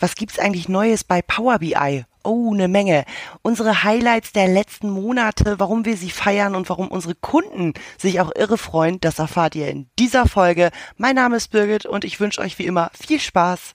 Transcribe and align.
Was 0.00 0.14
gibt's 0.14 0.38
eigentlich 0.38 0.68
Neues 0.68 1.04
bei 1.04 1.20
Power 1.20 1.58
BI? 1.58 2.04
Oh, 2.24 2.54
eine 2.54 2.68
Menge. 2.68 3.04
Unsere 3.42 3.82
Highlights 3.82 4.32
der 4.32 4.48
letzten 4.48 4.88
Monate, 4.88 5.58
warum 5.58 5.84
wir 5.84 5.96
sie 5.98 6.10
feiern 6.10 6.54
und 6.54 6.70
warum 6.70 6.88
unsere 6.88 7.14
Kunden 7.14 7.74
sich 7.98 8.18
auch 8.20 8.30
irre 8.34 8.56
freuen, 8.56 8.98
das 9.00 9.18
erfahrt 9.18 9.54
ihr 9.54 9.68
in 9.68 9.90
dieser 9.98 10.26
Folge. 10.26 10.70
Mein 10.96 11.16
Name 11.16 11.36
ist 11.36 11.48
Birgit 11.48 11.84
und 11.84 12.04
ich 12.04 12.18
wünsche 12.18 12.40
euch 12.40 12.58
wie 12.58 12.64
immer 12.64 12.90
viel 12.98 13.20
Spaß. 13.20 13.74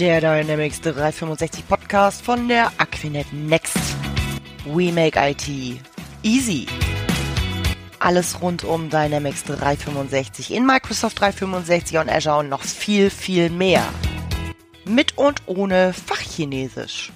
Der 0.00 0.20
Dynamics 0.20 0.80
365 0.80 1.68
Podcast 1.68 2.22
von 2.22 2.48
der 2.48 2.72
Aquinet 2.78 3.32
Next. 3.32 3.78
We 4.64 4.90
make 4.92 5.16
IT 5.16 5.48
easy 6.24 6.66
alles 8.02 8.42
rund 8.42 8.64
um 8.64 8.90
Dynamics 8.90 9.44
365 9.44 10.52
in 10.52 10.66
Microsoft 10.66 11.20
365 11.20 11.98
und 11.98 12.10
Azure 12.10 12.38
und 12.38 12.48
noch 12.48 12.62
viel, 12.62 13.10
viel 13.10 13.48
mehr. 13.48 13.88
Mit 14.84 15.16
und 15.16 15.42
ohne 15.46 15.92
Fachchinesisch. 15.92 17.12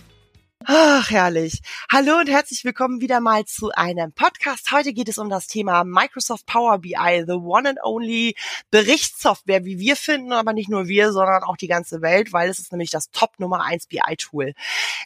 Ach, 0.64 1.10
herrlich. 1.10 1.60
Hallo 1.90 2.18
und 2.18 2.28
herzlich 2.28 2.64
willkommen 2.64 3.00
wieder 3.00 3.20
mal 3.20 3.44
zu 3.44 3.70
einem 3.70 4.12
Podcast. 4.12 4.70
Heute 4.72 4.92
geht 4.92 5.08
es 5.08 5.18
um 5.18 5.28
das 5.28 5.48
Thema 5.48 5.84
Microsoft 5.84 6.46
Power 6.46 6.78
BI, 6.78 7.24
the 7.26 7.34
one 7.34 7.68
and 7.68 7.78
only 7.82 8.36
Berichtssoftware, 8.70 9.64
wie 9.64 9.78
wir 9.78 9.96
finden, 9.96 10.32
aber 10.32 10.52
nicht 10.52 10.68
nur 10.68 10.86
wir, 10.86 11.12
sondern 11.12 11.42
auch 11.42 11.56
die 11.56 11.68
ganze 11.68 12.00
Welt, 12.00 12.32
weil 12.32 12.48
es 12.48 12.58
ist 12.58 12.72
nämlich 12.72 12.90
das 12.90 13.10
Top 13.10 13.38
Nummer 13.38 13.64
1 13.64 13.86
BI 13.86 14.16
Tool 14.18 14.54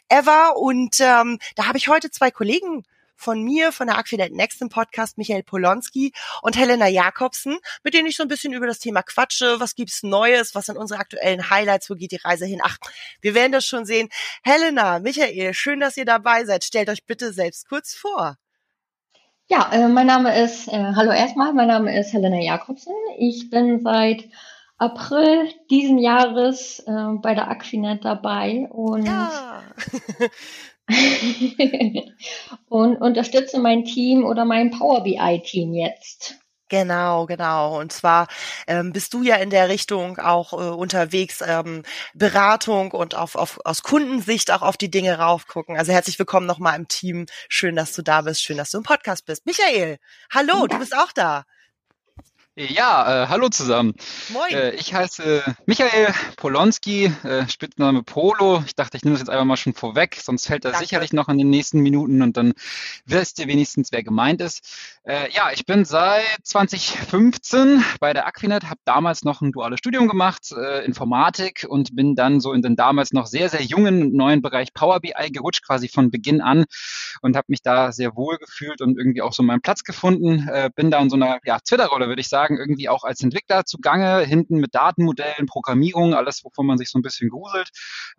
ever. 0.09 0.57
Und 0.57 0.99
ähm, 0.99 1.39
da 1.55 1.67
habe 1.67 1.77
ich 1.79 1.87
heute 1.87 2.11
zwei 2.11 2.29
Kollegen 2.29 2.83
von 3.21 3.41
mir, 3.43 3.71
von 3.71 3.87
der 3.87 3.97
Aquinet 3.97 4.33
Next 4.33 4.61
im 4.61 4.69
Podcast, 4.69 5.17
Michael 5.17 5.43
Polonski 5.43 6.11
und 6.41 6.57
Helena 6.57 6.87
Jakobsen, 6.87 7.57
mit 7.83 7.93
denen 7.93 8.07
ich 8.07 8.17
so 8.17 8.23
ein 8.23 8.29
bisschen 8.29 8.53
über 8.53 8.67
das 8.67 8.79
Thema 8.79 9.03
quatsche. 9.03 9.59
Was 9.59 9.75
gibt's 9.75 10.03
Neues? 10.03 10.55
Was 10.55 10.65
sind 10.65 10.77
unsere 10.77 10.99
aktuellen 10.99 11.49
Highlights? 11.49 11.89
Wo 11.89 11.95
geht 11.95 12.11
die 12.11 12.19
Reise 12.23 12.45
hin? 12.45 12.61
Ach, 12.63 12.77
wir 13.21 13.35
werden 13.35 13.51
das 13.51 13.65
schon 13.65 13.85
sehen. 13.85 14.09
Helena, 14.43 14.99
Michael, 14.99 15.53
schön, 15.53 15.79
dass 15.79 15.97
ihr 15.97 16.05
dabei 16.05 16.45
seid. 16.45 16.63
Stellt 16.63 16.89
euch 16.89 17.05
bitte 17.05 17.31
selbst 17.33 17.69
kurz 17.69 17.93
vor. 17.93 18.37
Ja, 19.47 19.69
äh, 19.73 19.87
mein 19.87 20.07
Name 20.07 20.41
ist, 20.41 20.69
äh, 20.69 20.93
hallo 20.95 21.11
erstmal, 21.11 21.53
mein 21.53 21.67
Name 21.67 21.99
ist 21.99 22.13
Helena 22.13 22.39
Jakobsen. 22.39 22.93
Ich 23.17 23.49
bin 23.49 23.81
seit 23.81 24.29
April 24.77 25.53
diesen 25.69 25.97
Jahres 25.97 26.79
äh, 26.79 26.91
bei 27.21 27.35
der 27.35 27.49
Aquinet 27.49 28.05
dabei 28.05 28.67
und 28.71 29.05
ja. 29.05 29.61
und 32.69 32.97
unterstütze 32.97 33.59
mein 33.59 33.85
Team 33.85 34.25
oder 34.25 34.45
mein 34.45 34.71
Power 34.71 35.03
BI-Team 35.03 35.73
jetzt. 35.73 36.35
Genau, 36.71 37.25
genau. 37.25 37.81
Und 37.81 37.91
zwar 37.91 38.27
ähm, 38.65 38.93
bist 38.93 39.13
du 39.13 39.23
ja 39.23 39.35
in 39.35 39.49
der 39.49 39.67
Richtung 39.67 40.17
auch 40.19 40.53
äh, 40.53 40.55
unterwegs, 40.55 41.43
ähm, 41.45 41.83
Beratung 42.13 42.91
und 42.91 43.13
auf, 43.13 43.35
auf, 43.35 43.59
aus 43.65 43.83
Kundensicht 43.83 44.51
auch 44.51 44.61
auf 44.61 44.77
die 44.77 44.89
Dinge 44.89 45.19
raufgucken. 45.19 45.77
Also 45.77 45.91
herzlich 45.91 46.17
willkommen 46.17 46.47
nochmal 46.47 46.77
im 46.77 46.87
Team. 46.87 47.25
Schön, 47.49 47.75
dass 47.75 47.91
du 47.91 48.01
da 48.01 48.21
bist. 48.21 48.41
Schön, 48.41 48.55
dass 48.55 48.71
du 48.71 48.77
im 48.77 48.85
Podcast 48.85 49.25
bist. 49.25 49.45
Michael, 49.45 49.97
hallo, 50.33 50.61
ja. 50.61 50.67
du 50.67 50.79
bist 50.79 50.95
auch 50.95 51.11
da. 51.11 51.43
Ja, 52.69 53.23
äh, 53.23 53.27
hallo 53.27 53.49
zusammen. 53.49 53.95
Moin. 54.29 54.53
Äh, 54.53 54.75
ich 54.75 54.93
heiße 54.93 55.43
Michael 55.65 56.13
Polonski, 56.37 57.11
äh, 57.23 57.47
Spitzname 57.49 58.03
Polo. 58.03 58.61
Ich 58.67 58.75
dachte, 58.75 58.97
ich 58.97 59.03
nehme 59.03 59.15
das 59.15 59.21
jetzt 59.21 59.29
einfach 59.29 59.45
mal 59.45 59.57
schon 59.57 59.73
vorweg, 59.73 60.19
sonst 60.21 60.45
fällt 60.45 60.63
das 60.63 60.73
Danke. 60.73 60.85
sicherlich 60.85 61.11
noch 61.11 61.27
in 61.27 61.39
den 61.39 61.49
nächsten 61.49 61.79
Minuten 61.79 62.21
und 62.21 62.37
dann 62.37 62.53
wisst 63.05 63.39
ihr 63.39 63.47
wenigstens, 63.47 63.91
wer 63.91 64.03
gemeint 64.03 64.41
ist. 64.41 64.61
Äh, 65.03 65.31
ja, 65.31 65.49
ich 65.51 65.65
bin 65.65 65.85
seit 65.85 66.21
2015 66.43 67.83
bei 67.99 68.13
der 68.13 68.27
Aquinet, 68.27 68.65
habe 68.65 68.79
damals 68.85 69.23
noch 69.23 69.41
ein 69.41 69.51
duales 69.51 69.79
Studium 69.79 70.07
gemacht, 70.07 70.51
äh, 70.51 70.85
Informatik 70.85 71.65
und 71.67 71.95
bin 71.95 72.15
dann 72.15 72.41
so 72.41 72.53
in 72.53 72.61
den 72.61 72.75
damals 72.75 73.11
noch 73.11 73.25
sehr, 73.25 73.49
sehr 73.49 73.63
jungen 73.63 74.15
neuen 74.15 74.43
Bereich 74.43 74.71
Power 74.75 74.99
BI 74.99 75.31
gerutscht, 75.31 75.65
quasi 75.65 75.87
von 75.87 76.11
Beginn 76.11 76.41
an 76.41 76.65
und 77.23 77.35
habe 77.35 77.45
mich 77.47 77.63
da 77.63 77.91
sehr 77.91 78.15
wohl 78.15 78.37
gefühlt 78.37 78.81
und 78.81 78.99
irgendwie 78.99 79.23
auch 79.23 79.33
so 79.33 79.41
meinen 79.41 79.61
Platz 79.61 79.83
gefunden. 79.83 80.47
Äh, 80.47 80.69
bin 80.75 80.91
da 80.91 80.99
in 80.99 81.09
so 81.09 81.15
einer 81.15 81.39
ja, 81.43 81.57
Twitter-Rolle, 81.59 82.07
würde 82.07 82.21
ich 82.21 82.29
sagen 82.29 82.50
sagen, 82.51 82.57
irgendwie 82.57 82.89
auch 82.89 83.03
als 83.03 83.21
Entwickler 83.21 83.65
zugange, 83.65 84.19
hinten 84.21 84.57
mit 84.57 84.75
Datenmodellen, 84.75 85.45
Programmierung, 85.45 86.13
alles, 86.13 86.43
wovon 86.43 86.65
man 86.65 86.77
sich 86.77 86.89
so 86.89 86.99
ein 86.99 87.01
bisschen 87.01 87.29
gruselt, 87.29 87.69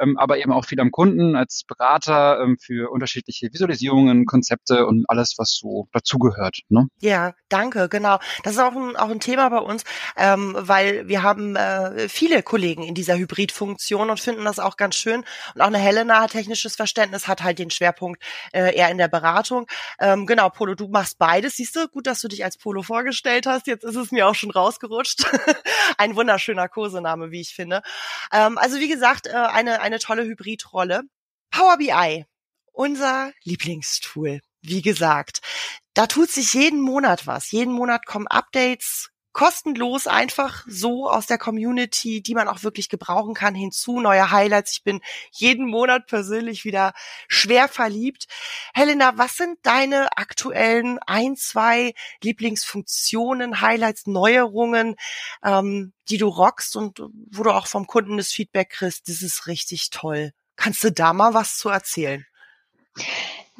ähm, 0.00 0.16
aber 0.18 0.38
eben 0.38 0.52
auch 0.52 0.64
viel 0.64 0.80
am 0.80 0.90
Kunden 0.90 1.36
als 1.36 1.62
Berater 1.66 2.40
ähm, 2.40 2.56
für 2.60 2.90
unterschiedliche 2.90 3.48
Visualisierungen, 3.52 4.26
Konzepte 4.26 4.86
und 4.86 5.04
alles, 5.08 5.34
was 5.38 5.56
so 5.60 5.88
dazugehört. 5.92 6.60
Ne? 6.68 6.88
Ja, 7.00 7.34
danke, 7.48 7.88
genau. 7.88 8.18
Das 8.42 8.54
ist 8.54 8.60
auch 8.60 8.74
ein, 8.74 8.96
auch 8.96 9.10
ein 9.10 9.20
Thema 9.20 9.48
bei 9.48 9.58
uns, 9.58 9.84
ähm, 10.16 10.54
weil 10.58 11.08
wir 11.08 11.22
haben 11.22 11.56
äh, 11.56 12.08
viele 12.08 12.42
Kollegen 12.42 12.82
in 12.82 12.94
dieser 12.94 13.16
Hybridfunktion 13.16 14.10
und 14.10 14.20
finden 14.20 14.44
das 14.44 14.58
auch 14.58 14.76
ganz 14.76 14.96
schön. 14.96 15.24
Und 15.54 15.60
auch 15.60 15.66
eine 15.66 15.78
Helena 15.78 16.26
technisches 16.26 16.76
Verständnis, 16.76 17.28
hat 17.28 17.42
halt 17.42 17.58
den 17.58 17.70
Schwerpunkt 17.70 18.22
äh, 18.52 18.74
eher 18.74 18.90
in 18.90 18.98
der 18.98 19.08
Beratung. 19.08 19.66
Ähm, 20.00 20.26
genau, 20.26 20.48
Polo, 20.48 20.74
du 20.74 20.88
machst 20.88 21.18
beides. 21.18 21.56
Siehst 21.56 21.76
du, 21.76 21.88
gut, 21.88 22.06
dass 22.06 22.20
du 22.20 22.28
dich 22.28 22.44
als 22.44 22.56
Polo 22.56 22.82
vorgestellt 22.82 23.46
hast. 23.46 23.66
Jetzt 23.66 23.84
ist 23.84 23.96
es 23.96 24.11
mir 24.12 24.28
auch 24.28 24.34
schon 24.34 24.50
rausgerutscht. 24.50 25.24
Ein 25.98 26.16
wunderschöner 26.16 26.68
Kosename, 26.68 27.30
wie 27.30 27.40
ich 27.40 27.54
finde. 27.54 27.82
Ähm, 28.32 28.58
also 28.58 28.78
wie 28.78 28.88
gesagt, 28.88 29.26
äh, 29.26 29.32
eine, 29.32 29.80
eine 29.80 29.98
tolle 29.98 30.24
Hybridrolle. 30.24 31.02
Power 31.50 31.76
BI, 31.76 32.24
unser 32.72 33.32
Lieblingstool. 33.44 34.40
Wie 34.62 34.82
gesagt, 34.82 35.40
da 35.94 36.06
tut 36.06 36.30
sich 36.30 36.54
jeden 36.54 36.80
Monat 36.80 37.26
was. 37.26 37.50
Jeden 37.50 37.72
Monat 37.74 38.06
kommen 38.06 38.26
Updates, 38.26 39.10
kostenlos 39.32 40.06
einfach 40.06 40.64
so 40.66 41.08
aus 41.08 41.26
der 41.26 41.38
Community, 41.38 42.22
die 42.22 42.34
man 42.34 42.48
auch 42.48 42.62
wirklich 42.62 42.88
gebrauchen 42.88 43.34
kann, 43.34 43.54
hinzu, 43.54 44.00
neue 44.00 44.30
Highlights. 44.30 44.72
Ich 44.72 44.82
bin 44.82 45.00
jeden 45.30 45.66
Monat 45.66 46.06
persönlich 46.06 46.64
wieder 46.64 46.92
schwer 47.28 47.68
verliebt. 47.68 48.26
Helena, 48.74 49.16
was 49.16 49.36
sind 49.36 49.58
deine 49.62 50.16
aktuellen 50.16 50.98
ein, 51.06 51.36
zwei 51.36 51.94
Lieblingsfunktionen, 52.22 53.60
Highlights, 53.60 54.06
Neuerungen, 54.06 54.96
ähm, 55.42 55.92
die 56.08 56.18
du 56.18 56.28
rockst 56.28 56.76
und 56.76 57.00
wo 57.30 57.42
du 57.42 57.50
auch 57.50 57.66
vom 57.66 57.86
Kunden 57.86 58.16
das 58.16 58.32
Feedback 58.32 58.70
kriegst, 58.70 59.08
das 59.08 59.22
ist 59.22 59.46
richtig 59.46 59.90
toll. 59.90 60.32
Kannst 60.56 60.84
du 60.84 60.92
da 60.92 61.12
mal 61.12 61.34
was 61.34 61.56
zu 61.56 61.70
erzählen? 61.70 62.26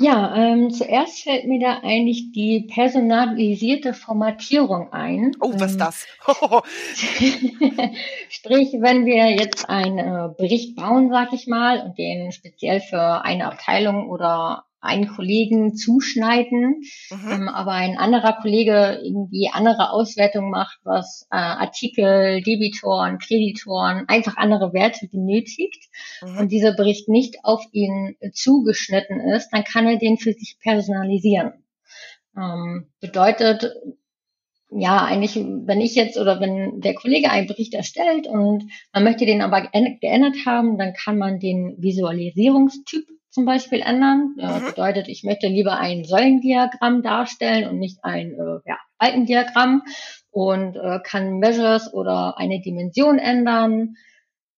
Ja, 0.03 0.35
ähm, 0.35 0.73
zuerst 0.73 1.23
fällt 1.23 1.47
mir 1.47 1.61
da 1.61 1.79
eigentlich 1.85 2.33
die 2.33 2.63
personalisierte 2.63 3.95
Formatierung 3.95 4.93
ein. 4.93 5.31
Oh, 5.41 5.53
was 5.55 5.73
ist 5.73 5.75
ähm, 5.75 5.79
das? 5.79 6.07
Sprich, 8.29 8.73
wenn 8.81 9.07
wir 9.07 9.31
jetzt 9.31 9.71
einen 9.71 9.99
äh, 9.99 10.29
Bericht 10.37 10.75
bauen, 10.75 11.09
sag 11.09 11.33
ich 11.33 11.47
mal, 11.47 11.81
und 11.83 11.99
den 11.99 12.33
speziell 12.33 12.81
für 12.81 13.25
eine 13.25 13.47
Abteilung 13.47 14.11
oder 14.11 14.65
einen 14.83 15.07
Kollegen 15.07 15.77
zuschneiden, 15.77 16.83
mhm. 17.11 17.31
ähm, 17.31 17.49
aber 17.49 17.73
ein 17.73 17.97
anderer 17.97 18.35
Kollege 18.43 19.01
irgendwie 19.03 19.49
andere 19.51 19.91
Auswertung 19.91 20.51
macht, 20.51 20.81
was 20.83 21.27
äh, 21.31 21.37
Artikel, 21.37 22.43
Debitoren, 22.43 23.19
Kreditoren, 23.19 24.09
einfach 24.09 24.37
andere 24.37 24.73
Werte 24.73 25.07
benötigt 25.07 25.89
mhm. 26.21 26.37
und 26.37 26.53
dieser 26.53 26.75
Bericht 26.75 27.09
nicht 27.09 27.45
auf 27.45 27.65
ihn 27.71 28.17
zugeschnitten 28.33 29.21
ist, 29.21 29.51
dann 29.51 29.65
kann 29.65 29.87
er 29.87 29.99
den 29.99 30.19
für 30.19 30.33
sich 30.33 30.59
personalisieren. 30.61 31.53
Ähm, 32.37 32.89
bedeutet, 33.01 33.73
ja, 34.75 35.05
eigentlich, 35.05 35.37
wenn 35.37 35.81
ich 35.81 35.95
jetzt 35.95 36.19
oder 36.19 36.41
wenn 36.41 36.81
der 36.81 36.95
Kollege 36.95 37.31
einen 37.31 37.47
Bericht 37.47 37.75
erstellt 37.75 38.27
und 38.27 38.65
man 38.93 39.05
möchte 39.05 39.27
den 39.27 39.43
aber 39.43 39.63
geändert 39.63 40.37
haben, 40.47 40.79
dann 40.79 40.95
kann 40.95 41.19
man 41.19 41.39
den 41.39 41.77
Visualisierungstyp 41.79 43.05
zum 43.33 43.45
Beispiel 43.47 43.81
ändern. 43.81 44.37
Äh. 44.39 44.61
Bedeutet, 44.71 45.09
ich 45.09 45.25
möchte 45.25 45.49
lieber 45.49 45.79
ein 45.79 46.05
Säulendiagramm 46.05 47.03
darstellen 47.03 47.69
und 47.69 47.79
nicht 47.79 48.05
ein 48.05 48.33
äh, 48.33 48.61
ja, 48.69 48.79
Balkendiagramm 48.99 49.83
und 50.31 50.77
äh, 50.77 51.01
kann 51.03 51.39
Measures 51.39 51.93
oder 51.93 52.39
eine 52.39 52.61
Dimension 52.61 53.19
ändern, 53.19 53.97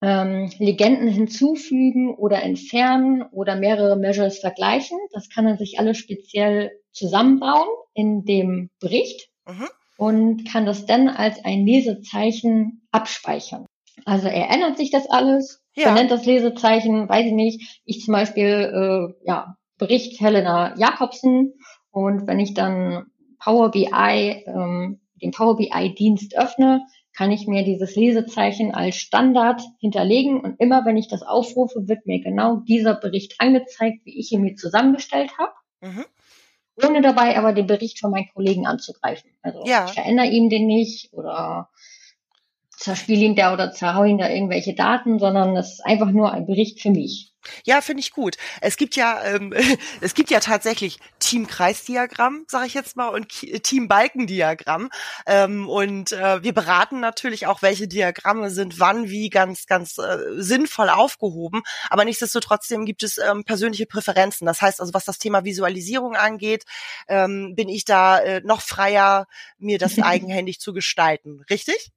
ähm, 0.03 0.50
Legenden 0.59 1.09
hinzufügen 1.09 2.15
oder 2.15 2.43
entfernen 2.43 3.23
oder 3.23 3.56
mehrere 3.56 3.97
Measures 3.97 4.38
vergleichen. 4.38 4.99
Das 5.12 5.31
kann 5.31 5.47
er 5.47 5.56
sich 5.56 5.79
alles 5.79 5.97
speziell 5.97 6.73
zusammenbauen 6.93 7.69
in 7.94 8.25
dem 8.25 8.71
Bericht 8.81 9.29
mhm. 9.47 9.69
und 9.97 10.50
kann 10.50 10.67
das 10.67 10.85
dann 10.85 11.09
als 11.09 11.43
ein 11.44 11.65
Lesezeichen 11.65 12.87
abspeichern. 12.91 13.67
Also 14.05 14.29
er 14.29 14.50
ändert 14.50 14.76
sich 14.76 14.91
das 14.91 15.08
alles 15.08 15.64
ja. 15.75 15.88
Benennt 15.93 16.11
das 16.11 16.25
Lesezeichen, 16.25 17.08
weiß 17.08 17.26
ich 17.26 17.32
nicht. 17.32 17.81
Ich 17.85 18.02
zum 18.02 18.12
Beispiel, 18.12 18.44
äh, 18.44 19.26
ja, 19.26 19.56
Bericht 19.76 20.20
Helena 20.20 20.76
Jakobsen 20.79 21.55
und 21.91 22.26
wenn 22.26 22.38
ich 22.38 22.55
dann 22.55 23.06
Power 23.41 23.70
BI, 23.73 24.44
ähm, 24.46 25.00
den 25.20 25.32
Power 25.32 25.56
BI 25.56 25.94
Dienst 25.94 26.37
öffne, 26.37 26.82
kann 27.17 27.32
ich 27.32 27.46
mir 27.46 27.64
dieses 27.64 27.96
Lesezeichen 27.96 28.73
als 28.73 28.96
Standard 28.96 29.62
hinterlegen 29.81 30.40
und 30.40 30.61
immer 30.61 30.85
wenn 30.85 30.97
ich 30.97 31.08
das 31.08 31.23
aufrufe, 31.23 31.88
wird 31.88 32.06
mir 32.06 32.20
genau 32.20 32.56
dieser 32.56 32.94
Bericht 32.94 33.35
angezeigt, 33.38 34.05
wie 34.05 34.19
ich 34.19 34.32
ihn 34.32 34.43
mir 34.43 34.55
zusammengestellt 34.55 35.32
habe. 35.38 35.52
Mhm. 35.81 36.05
Ohne 36.85 37.02
dabei 37.02 37.37
aber 37.37 37.52
den 37.52 37.67
Bericht 37.67 38.00
von 38.00 38.11
meinen 38.11 38.29
Kollegen 38.32 38.67
anzugreifen. 38.67 39.31
Also 39.43 39.64
ja. 39.64 39.87
ich 39.87 39.93
verändere 39.93 40.29
ihm 40.29 40.49
den 40.50 40.67
nicht 40.67 41.12
oder 41.12 41.69
zerspiele 42.85 43.25
ihn 43.25 43.35
da 43.35 43.53
oder 43.53 43.73
zerhau 43.73 44.05
ihn 44.05 44.19
da 44.19 44.29
irgendwelche 44.29 44.75
Daten, 44.75 45.19
sondern 45.19 45.55
das 45.55 45.75
ist 45.75 45.85
einfach 45.85 46.11
nur 46.11 46.33
ein 46.33 46.47
Bericht 46.47 46.81
für 46.81 46.91
mich. 46.91 47.35
Ja, 47.65 47.81
finde 47.81 48.01
ich 48.01 48.11
gut. 48.11 48.37
Es 48.61 48.77
gibt 48.77 48.97
ja, 48.97 49.23
ähm, 49.25 49.53
es 50.01 50.15
gibt 50.15 50.31
ja 50.31 50.41
tatsächlich 50.41 50.99
Team-Kreisdiagramm, 51.19 52.45
sage 52.49 52.67
ich 52.67 52.75
jetzt 52.75 52.97
mal, 52.97 53.09
und 53.09 53.29
Team-Balkendiagramm. 53.29 54.91
Ähm, 55.27 55.69
und 55.69 56.13
äh, 56.13 56.43
wir 56.43 56.53
beraten 56.53 57.01
natürlich 57.01 57.47
auch, 57.47 57.63
welche 57.63 57.89
Diagramme 57.89 58.51
sind 58.51 58.81
wann 58.81 59.09
wie 59.09 59.31
ganz, 59.31 59.67
ganz 59.67 59.99
äh, 59.99 60.19
sinnvoll 60.37 60.89
aufgehoben. 60.89 61.63
Aber 61.91 62.05
nichtsdestotrotz 62.05 62.69
gibt 62.69 63.03
es 63.03 63.19
ähm, 63.19 63.45
persönliche 63.45 63.87
Präferenzen. 63.87 64.47
Das 64.47 64.63
heißt 64.63 64.81
also, 64.81 64.95
was 64.95 65.05
das 65.05 65.19
Thema 65.19 65.45
Visualisierung 65.45 66.17
angeht, 66.17 66.65
ähm, 67.09 67.55
bin 67.55 67.69
ich 67.69 67.85
da 67.85 68.19
äh, 68.19 68.41
noch 68.43 68.63
freier, 68.63 69.27
mir 69.59 69.79
das 69.79 69.99
eigenhändig 70.03 70.61
zu 70.61 70.73
gestalten. 70.73 71.43
Richtig? 71.51 71.93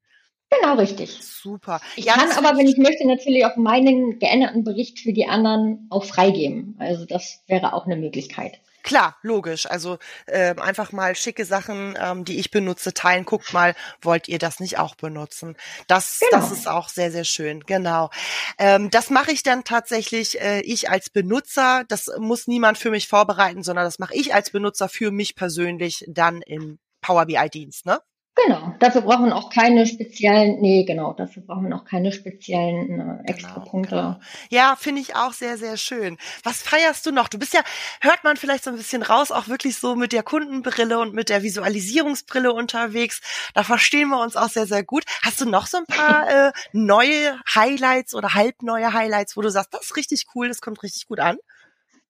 Genau, 0.49 0.75
richtig. 0.75 1.17
Super. 1.21 1.81
Ich 1.95 2.05
ja, 2.05 2.13
kann 2.13 2.31
aber, 2.31 2.57
wenn 2.57 2.67
ich 2.67 2.77
möchte, 2.77 3.05
natürlich 3.05 3.45
auch 3.45 3.57
meinen 3.57 4.17
geänderten 4.19 4.63
Bericht 4.63 4.99
für 4.99 5.11
die 5.11 5.27
anderen 5.27 5.87
auch 5.89 6.05
freigeben. 6.05 6.75
Also 6.79 7.05
das 7.05 7.43
wäre 7.47 7.73
auch 7.73 7.85
eine 7.85 7.97
Möglichkeit. 7.97 8.59
Klar, 8.87 9.17
logisch. 9.21 9.69
Also 9.69 9.97
äh, 10.27 10.55
einfach 10.55 10.93
mal 10.93 11.13
schicke 11.13 11.43
Sachen, 11.43 11.97
ähm, 12.01 12.23
die 12.23 12.39
ich 12.39 12.51
benutze, 12.51 12.93
teilen. 12.93 13.25
Guckt 13.25 13.51
mal, 13.51 13.75
wollt 14.01 14.29
ihr 14.29 14.39
das 14.39 14.61
nicht 14.61 14.79
auch 14.79 14.95
benutzen? 14.95 15.57
Das, 15.87 16.19
genau. 16.21 16.41
das 16.41 16.53
ist 16.53 16.69
auch 16.69 16.87
sehr, 16.87 17.11
sehr 17.11 17.25
schön. 17.25 17.59
Genau. 17.65 18.09
Ähm, 18.57 18.89
das 18.89 19.09
mache 19.09 19.33
ich 19.33 19.43
dann 19.43 19.65
tatsächlich 19.65 20.39
äh, 20.39 20.61
ich 20.61 20.89
als 20.89 21.09
Benutzer. 21.09 21.83
Das 21.89 22.09
muss 22.17 22.47
niemand 22.47 22.77
für 22.77 22.89
mich 22.89 23.09
vorbereiten, 23.09 23.61
sondern 23.61 23.83
das 23.83 23.99
mache 23.99 24.15
ich 24.15 24.33
als 24.33 24.51
Benutzer 24.51 24.87
für 24.87 25.11
mich 25.11 25.35
persönlich 25.35 26.05
dann 26.07 26.41
im 26.41 26.79
Power 27.01 27.25
BI-Dienst. 27.25 27.85
Ne? 27.85 27.99
Genau, 28.45 28.75
dafür 28.79 29.01
brauchen 29.01 29.25
wir 29.25 29.35
auch 29.35 29.49
keine 29.49 29.87
speziellen, 29.87 30.61
nee, 30.61 30.83
genau, 30.83 31.13
dafür 31.13 31.41
brauchen 31.41 31.69
wir 31.69 31.75
auch 31.75 31.85
keine 31.85 32.11
speziellen 32.11 32.99
äh, 32.99 33.31
extra 33.31 33.55
genau, 33.55 33.65
Punkte. 33.65 33.95
Genau. 33.95 34.19
Ja, 34.49 34.75
finde 34.75 35.01
ich 35.01 35.15
auch 35.15 35.33
sehr, 35.33 35.57
sehr 35.57 35.75
schön. 35.75 36.17
Was 36.43 36.61
feierst 36.61 37.05
du 37.05 37.11
noch? 37.11 37.29
Du 37.29 37.39
bist 37.39 37.53
ja, 37.53 37.61
hört 37.99 38.23
man 38.23 38.37
vielleicht 38.37 38.63
so 38.63 38.69
ein 38.69 38.77
bisschen 38.77 39.01
raus, 39.01 39.31
auch 39.31 39.47
wirklich 39.47 39.77
so 39.77 39.95
mit 39.95 40.13
der 40.13 40.21
Kundenbrille 40.21 40.99
und 40.99 41.15
mit 41.15 41.29
der 41.29 41.41
Visualisierungsbrille 41.41 42.53
unterwegs. 42.53 43.21
Da 43.55 43.63
verstehen 43.63 44.09
wir 44.09 44.21
uns 44.21 44.35
auch 44.35 44.49
sehr, 44.49 44.67
sehr 44.67 44.83
gut. 44.83 45.03
Hast 45.23 45.41
du 45.41 45.45
noch 45.49 45.65
so 45.65 45.77
ein 45.77 45.85
paar 45.85 46.29
äh, 46.47 46.51
neue 46.73 47.39
Highlights 47.55 48.13
oder 48.13 48.35
halbneue 48.35 48.93
Highlights, 48.93 49.35
wo 49.35 49.41
du 49.41 49.49
sagst, 49.49 49.73
das 49.73 49.85
ist 49.85 49.95
richtig 49.95 50.25
cool, 50.35 50.47
das 50.47 50.61
kommt 50.61 50.83
richtig 50.83 51.07
gut 51.07 51.19
an? 51.19 51.37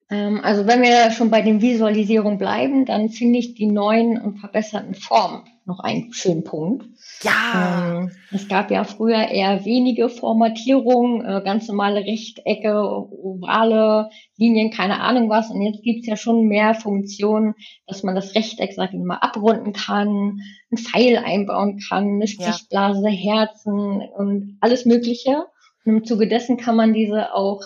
Ähm, 0.09 0.39
also 0.41 0.67
wenn 0.67 0.81
wir 0.81 1.11
schon 1.11 1.29
bei 1.29 1.41
den 1.41 1.61
Visualisierungen 1.61 2.37
bleiben, 2.37 2.85
dann 2.85 3.09
finde 3.09 3.39
ich 3.39 3.55
die 3.55 3.67
neuen 3.67 4.19
und 4.21 4.39
verbesserten 4.39 4.95
Formen 4.95 5.43
noch 5.67 5.81
einen 5.81 6.13
schönen 6.13 6.45
Punkt. 6.45 6.87
Ja. 7.23 7.99
Ähm, 7.99 8.11
es 8.31 8.47
gab 8.47 8.71
ja 8.71 8.85
früher 8.85 9.27
eher 9.27 9.65
wenige 9.65 10.07
Formatierungen, 10.07 11.25
äh, 11.25 11.41
ganz 11.43 11.67
normale 11.67 12.05
Rechtecke, 12.05 12.73
ovale 12.81 14.09
Linien, 14.37 14.71
keine 14.71 15.01
Ahnung 15.01 15.29
was. 15.29 15.51
Und 15.51 15.61
jetzt 15.61 15.83
gibt's 15.83 16.07
ja 16.07 16.15
schon 16.15 16.47
mehr 16.47 16.73
Funktionen, 16.73 17.53
dass 17.85 18.03
man 18.03 18.15
das 18.15 18.33
Rechteck, 18.33 18.73
sag 18.73 18.93
ich 18.93 18.99
mal, 18.99 19.17
abrunden 19.17 19.73
kann, 19.73 20.39
ein 20.71 20.77
Pfeil 20.77 21.17
einbauen 21.17 21.79
kann, 21.89 22.05
eine 22.05 22.27
Stichblase, 22.27 23.09
ja. 23.09 23.35
Herzen 23.35 24.01
und 24.15 24.57
alles 24.61 24.85
Mögliche. 24.85 25.47
Und 25.83 25.97
im 25.97 26.05
Zuge 26.05 26.29
dessen 26.29 26.55
kann 26.55 26.77
man 26.77 26.93
diese 26.93 27.33
auch 27.33 27.61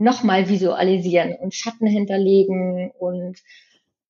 nochmal 0.00 0.48
visualisieren 0.48 1.36
und 1.36 1.54
Schatten 1.54 1.86
hinterlegen 1.86 2.90
und 2.98 3.38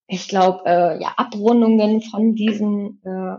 ich 0.06 0.28
glaube, 0.28 0.62
äh, 0.66 1.02
ja, 1.02 1.14
Abrundungen 1.16 2.00
von 2.00 2.34
diesen 2.34 3.00
äh, 3.04 3.36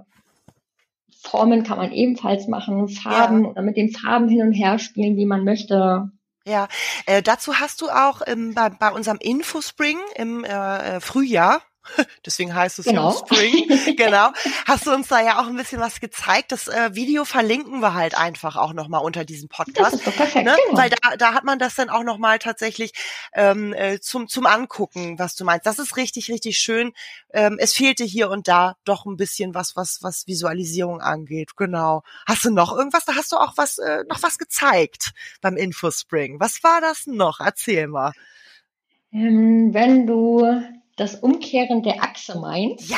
Formen 1.21 1.63
kann 1.63 1.77
man 1.77 1.91
ebenfalls 1.91 2.47
machen, 2.47 2.87
Farben 2.87 3.43
ja. 3.43 3.49
oder 3.51 3.61
mit 3.61 3.77
den 3.77 3.91
Farben 3.91 4.27
hin 4.27 4.41
und 4.41 4.53
her 4.53 4.79
spielen, 4.79 5.17
wie 5.17 5.25
man 5.25 5.43
möchte. 5.43 6.11
Ja, 6.45 6.67
äh, 7.05 7.21
dazu 7.21 7.59
hast 7.59 7.81
du 7.81 7.89
auch 7.89 8.21
ähm, 8.25 8.53
bei, 8.53 8.69
bei 8.69 8.89
unserem 8.89 9.19
Infospring 9.19 9.97
im 10.15 10.43
äh, 10.43 10.47
äh 10.97 10.99
Frühjahr 10.99 11.61
Deswegen 12.25 12.53
heißt 12.53 12.79
es 12.79 12.85
genau. 12.85 13.11
Spring. 13.11 13.67
genau. 13.97 14.31
Hast 14.65 14.87
du 14.87 14.91
uns 14.91 15.07
da 15.07 15.21
ja 15.21 15.41
auch 15.41 15.47
ein 15.47 15.55
bisschen 15.55 15.79
was 15.79 15.99
gezeigt. 15.99 16.51
Das 16.51 16.67
äh, 16.67 16.93
Video 16.93 17.25
verlinken 17.25 17.79
wir 17.79 17.93
halt 17.93 18.15
einfach 18.17 18.55
auch 18.55 18.73
nochmal 18.73 19.03
unter 19.03 19.25
diesem 19.25 19.49
Podcast. 19.49 19.93
Das 19.93 19.99
ist 19.99 20.07
doch 20.07 20.15
perfekt. 20.15 20.45
Ne? 20.45 20.55
Genau. 20.67 20.77
Weil 20.77 20.89
da, 20.89 21.17
da 21.17 21.33
hat 21.33 21.43
man 21.43 21.59
das 21.59 21.75
dann 21.75 21.89
auch 21.89 22.03
nochmal 22.03 22.39
tatsächlich 22.39 22.93
ähm, 23.33 23.73
äh, 23.73 23.99
zum, 23.99 24.27
zum 24.27 24.45
Angucken, 24.45 25.17
was 25.19 25.35
du 25.35 25.43
meinst. 25.43 25.65
Das 25.65 25.79
ist 25.79 25.97
richtig, 25.97 26.29
richtig 26.29 26.57
schön. 26.57 26.93
Ähm, 27.33 27.57
es 27.59 27.73
fehlte 27.73 28.03
hier 28.03 28.29
und 28.29 28.47
da 28.47 28.75
doch 28.85 29.05
ein 29.05 29.17
bisschen 29.17 29.53
was, 29.53 29.75
was, 29.75 29.99
was 30.01 30.27
Visualisierung 30.27 31.01
angeht. 31.01 31.55
Genau. 31.55 32.03
Hast 32.27 32.45
du 32.45 32.51
noch 32.51 32.75
irgendwas? 32.75 33.05
Da 33.05 33.15
hast 33.15 33.31
du 33.31 33.37
auch 33.37 33.53
was, 33.57 33.77
äh, 33.79 34.03
noch 34.07 34.21
was 34.23 34.37
gezeigt 34.37 35.11
beim 35.41 35.57
Infospring. 35.57 36.39
Was 36.39 36.63
war 36.63 36.81
das 36.81 37.07
noch? 37.07 37.39
Erzähl 37.39 37.87
mal. 37.87 38.13
Ähm, 39.13 39.73
wenn 39.73 40.07
du 40.07 40.45
das 40.97 41.15
Umkehren 41.15 41.83
der 41.83 42.03
Achse 42.03 42.39
meint. 42.39 42.81
Ja, 42.87 42.97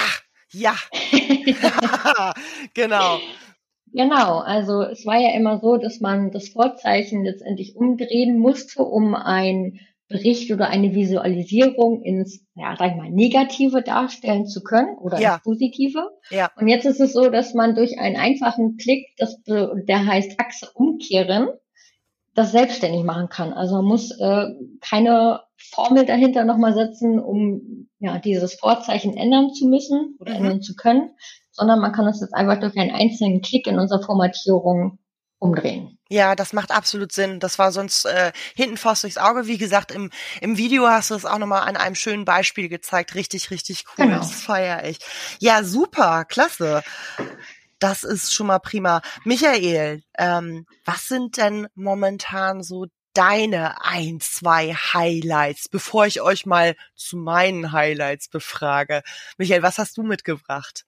ja. 0.52 0.76
genau. 2.74 3.20
Genau, 3.94 4.40
also 4.40 4.82
es 4.82 5.06
war 5.06 5.20
ja 5.20 5.36
immer 5.36 5.60
so, 5.60 5.78
dass 5.78 6.00
man 6.00 6.32
das 6.32 6.50
Vorzeichen 6.50 7.24
letztendlich 7.24 7.76
umdrehen 7.76 8.40
musste, 8.40 8.82
um 8.82 9.14
ein 9.14 9.80
Bericht 10.08 10.52
oder 10.52 10.70
eine 10.70 10.96
Visualisierung 10.96 12.02
ins, 12.02 12.46
ja, 12.56 12.76
sag 12.78 12.92
ich 12.92 12.98
mal, 12.98 13.10
Negative 13.10 13.82
darstellen 13.84 14.48
zu 14.48 14.64
können 14.64 14.98
oder 14.98 15.20
ja. 15.20 15.36
ins 15.36 15.44
Positive. 15.44 16.10
Ja. 16.30 16.52
Und 16.56 16.68
jetzt 16.68 16.86
ist 16.86 17.00
es 17.00 17.14
so, 17.14 17.30
dass 17.30 17.54
man 17.54 17.76
durch 17.76 18.00
einen 18.00 18.16
einfachen 18.16 18.78
Klick, 18.78 19.08
das, 19.18 19.42
der 19.44 20.06
heißt 20.06 20.40
Achse 20.40 20.70
umkehren, 20.74 21.50
das 22.36 22.52
selbstständig 22.52 23.04
machen 23.04 23.30
kann. 23.30 23.54
Also 23.54 23.76
man 23.76 23.86
muss 23.86 24.12
äh, 24.20 24.46
keine 24.82 25.42
Formel 25.72 26.06
dahinter 26.06 26.46
nochmal 26.46 26.74
setzen, 26.74 27.20
um 27.20 27.90
ja, 28.00 28.20
dieses 28.20 28.56
Vorzeichen 28.56 29.16
ändern 29.16 29.54
zu 29.54 29.68
müssen 29.68 30.18
oder 30.20 30.32
mhm. 30.32 30.38
ändern 30.38 30.62
zu 30.62 30.76
können, 30.76 31.12
sondern 31.52 31.80
man 31.80 31.94
kann 31.94 32.08
es 32.08 32.22
jetzt 32.22 32.34
einfach 32.34 32.60
durch 32.60 32.78
einen 32.78 32.92
einzelnen 32.92 33.42
Klick 33.42 33.68
in 33.68 33.80
unserer 33.80 34.04
Formatierung 34.04 35.00
umdrehen. 35.40 35.98
Ja, 36.10 36.36
das 36.36 36.54
macht 36.54 36.72
absolut 36.72 37.12
Sinn. 37.12 37.40
Das 37.40 37.60
war 37.60 37.72
sonst 37.72 38.06
äh, 38.06 38.32
hinten 38.56 38.78
fast 38.78 39.04
durchs 39.04 39.18
Auge. 39.18 39.48
Wie 39.48 39.58
gesagt, 39.58 39.92
im, 39.92 40.12
im 40.42 40.58
Video 40.58 40.88
hast 40.88 41.12
du 41.12 41.16
es 41.16 41.26
auch 41.26 41.38
nochmal 41.38 41.68
an 41.68 41.76
einem 41.76 41.96
schönen 41.96 42.24
Beispiel 42.24 42.70
gezeigt. 42.70 43.16
Richtig, 43.16 43.52
richtig 43.52 43.86
cool. 43.88 44.06
Genau. 44.06 44.18
Das 44.18 44.32
feier 44.32 44.86
ich. 44.86 45.00
Ja, 45.40 45.64
super, 45.64 46.26
klasse. 46.26 46.84
Das 47.80 48.04
ist 48.04 48.34
schon 48.34 48.48
mal 48.48 48.60
prima. 48.60 49.02
Michael, 49.26 50.04
ähm, 50.18 50.66
was 50.86 51.08
sind 51.08 51.38
denn 51.38 51.68
momentan 51.76 52.64
so 52.64 52.86
deine 53.14 53.84
ein, 53.84 54.20
zwei 54.20 54.74
Highlights, 54.74 55.70
bevor 55.70 56.06
ich 56.06 56.22
euch 56.22 56.46
mal 56.46 56.76
zu 56.96 57.18
meinen 57.18 57.72
Highlights 57.72 58.28
befrage? 58.30 59.04
Michael, 59.38 59.64
was 59.64 59.78
hast 59.78 59.98
du 59.98 60.04
mitgebracht? 60.04 60.86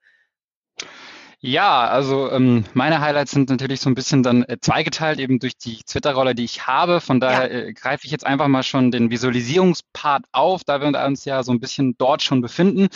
Ja, 1.46 1.88
also 1.88 2.32
ähm, 2.32 2.66
meine 2.74 3.02
Highlights 3.02 3.30
sind 3.30 3.52
natürlich 3.52 3.80
so 3.80 3.88
ein 3.88 3.94
bisschen 3.94 4.24
dann 4.24 4.46
äh, 4.46 4.58
zweigeteilt, 4.60 5.20
eben 5.20 5.38
durch 5.38 5.56
die 5.56 5.78
Twitter-Rolle, 5.84 6.34
die 6.34 6.44
ich 6.44 6.66
habe. 6.66 7.02
Von 7.02 7.20
daher 7.20 7.54
ja. 7.54 7.68
äh, 7.68 7.74
greife 7.74 8.06
ich 8.06 8.12
jetzt 8.12 8.26
einfach 8.26 8.48
mal 8.48 8.64
schon 8.64 8.90
den 8.90 9.12
Visualisierungspart 9.12 10.26
auf, 10.32 10.64
da 10.64 10.82
wir 10.82 10.88
uns 11.06 11.24
ja 11.24 11.44
so 11.44 11.52
ein 11.52 11.60
bisschen 11.60 12.00
dort 12.00 12.24
schon 12.24 12.42
befinden. 12.42 12.88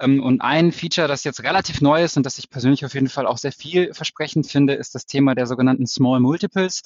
Ähm, 0.00 0.20
und 0.24 0.40
ein 0.40 0.72
Feature, 0.72 1.06
das 1.06 1.22
jetzt 1.22 1.44
relativ 1.44 1.80
neu 1.82 2.02
ist 2.02 2.16
und 2.16 2.26
das 2.26 2.36
ich 2.38 2.50
persönlich 2.50 2.84
auf 2.84 2.94
jeden 2.94 3.08
Fall 3.08 3.28
auch 3.28 3.38
sehr 3.38 3.52
vielversprechend 3.52 4.50
finde, 4.50 4.74
ist 4.74 4.96
das 4.96 5.06
Thema 5.06 5.36
der 5.36 5.46
sogenannten 5.46 5.86
Small 5.86 6.18
Multiples. 6.18 6.82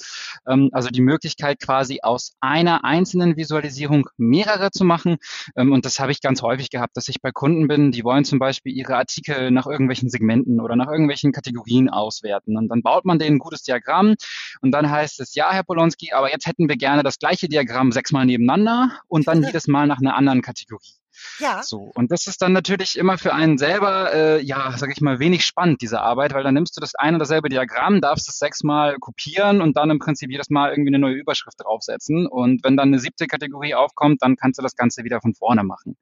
Ähm, 0.47 0.69
also 0.73 0.91
die 0.91 1.00
Möglichkeit 1.00 1.59
quasi 1.59 2.00
aus 2.03 2.35
einer 2.41 2.85
einzelnen 2.85 3.38
Visualisierung 3.38 4.11
mehrere 4.19 4.73
zu 4.73 4.85
machen. 4.85 5.17
Ähm, 5.57 5.73
und 5.73 5.87
das 5.87 6.00
habe 6.00 6.12
ich 6.12 6.21
ganz 6.21 6.43
häufig 6.43 6.69
gehabt, 6.69 6.99
dass 6.99 7.09
ich 7.09 7.23
bei 7.23 7.33
Kunden 7.33 7.67
bin, 7.67 7.93
die 7.93 8.05
wollen 8.05 8.27
zum 8.27 8.38
Beispiel 8.38 8.75
ihre 8.75 8.97
Artikel 8.97 9.50
nach 9.50 9.67
irgendwelchen 9.67 10.11
Segmenten 10.11 10.61
oder 10.61 10.77
nach 10.77 10.98
irgendwelchen 10.99 11.33
Kategorien 11.33 11.88
auswerten. 11.88 12.57
Und 12.57 12.69
dann 12.69 12.83
baut 12.83 13.05
man 13.05 13.19
denen 13.19 13.37
ein 13.37 13.38
gutes 13.38 13.62
Diagramm 13.62 14.14
und 14.61 14.73
dann 14.73 14.90
heißt 14.90 15.21
es, 15.21 15.35
ja, 15.35 15.52
Herr 15.52 15.62
Polonski, 15.62 16.12
aber 16.12 16.33
jetzt 16.33 16.47
hätten 16.47 16.69
wir 16.69 16.76
gerne 16.76 17.02
das 17.05 17.19
gleiche 17.19 17.49
Diagramm 17.49 17.93
sechsmal 17.93 18.26
nebeneinander 18.26 18.90
und 19.07 19.28
dann 19.28 19.43
jedes 19.45 19.69
Mal 19.69 19.87
nach 19.87 19.99
einer 19.99 20.17
anderen 20.17 20.43
Kategorie. 20.43 20.99
Ja. 21.38 21.62
So. 21.62 21.90
Und 21.95 22.11
das 22.12 22.26
ist 22.26 22.43
dann 22.43 22.52
natürlich 22.52 22.97
immer 22.97 23.19
für 23.19 23.35
einen 23.35 23.59
selber, 23.59 24.12
äh, 24.12 24.43
ja, 24.43 24.73
sag 24.76 24.90
ich 24.90 25.00
mal, 25.00 25.19
wenig 25.19 25.45
spannend, 25.45 25.83
diese 25.83 26.00
Arbeit, 26.00 26.33
weil 26.35 26.45
dann 26.45 26.55
nimmst 26.55 26.76
du 26.76 26.81
das 26.81 26.95
ein 26.95 27.14
und 27.14 27.21
dasselbe 27.21 27.49
Diagramm, 27.49 28.00
darfst 28.00 28.28
es 28.28 28.38
sechsmal 28.38 28.97
kopieren 28.99 29.61
und 29.61 29.76
dann 29.76 29.90
im 29.90 29.99
Prinzip 29.99 30.31
jedes 30.31 30.50
Mal 30.50 30.71
irgendwie 30.71 30.90
eine 30.90 30.99
neue 30.99 31.14
Überschrift 31.14 31.59
draufsetzen. 31.61 32.26
Und 32.26 32.62
wenn 32.64 32.76
dann 32.76 32.88
eine 32.88 32.99
siebte 32.99 33.26
Kategorie 33.26 33.75
aufkommt, 33.75 34.23
dann 34.23 34.37
kannst 34.37 34.59
du 34.59 34.62
das 34.62 34.76
Ganze 34.76 35.05
wieder 35.05 35.21
von 35.21 35.35
vorne 35.35 35.64
machen. 35.64 35.97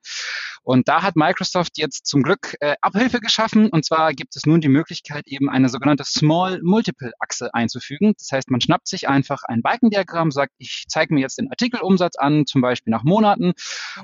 Und 0.66 0.88
da 0.88 1.04
hat 1.04 1.14
Microsoft 1.14 1.78
jetzt 1.78 2.06
zum 2.06 2.24
Glück 2.24 2.56
äh, 2.58 2.74
Abhilfe 2.80 3.20
geschaffen. 3.20 3.68
Und 3.68 3.84
zwar 3.84 4.12
gibt 4.14 4.34
es 4.34 4.46
nun 4.46 4.60
die 4.60 4.68
Möglichkeit, 4.68 5.28
eben 5.28 5.48
eine 5.48 5.68
sogenannte 5.68 6.02
Small 6.02 6.60
Multiple 6.60 7.12
Achse 7.20 7.54
einzufügen. 7.54 8.14
Das 8.18 8.32
heißt, 8.32 8.50
man 8.50 8.60
schnappt 8.60 8.88
sich 8.88 9.08
einfach 9.08 9.44
ein 9.44 9.62
Balkendiagramm, 9.62 10.32
sagt, 10.32 10.54
ich 10.58 10.86
zeige 10.88 11.14
mir 11.14 11.20
jetzt 11.20 11.38
den 11.38 11.50
Artikelumsatz 11.50 12.16
an, 12.16 12.46
zum 12.46 12.62
Beispiel 12.62 12.90
nach 12.90 13.04
Monaten, 13.04 13.52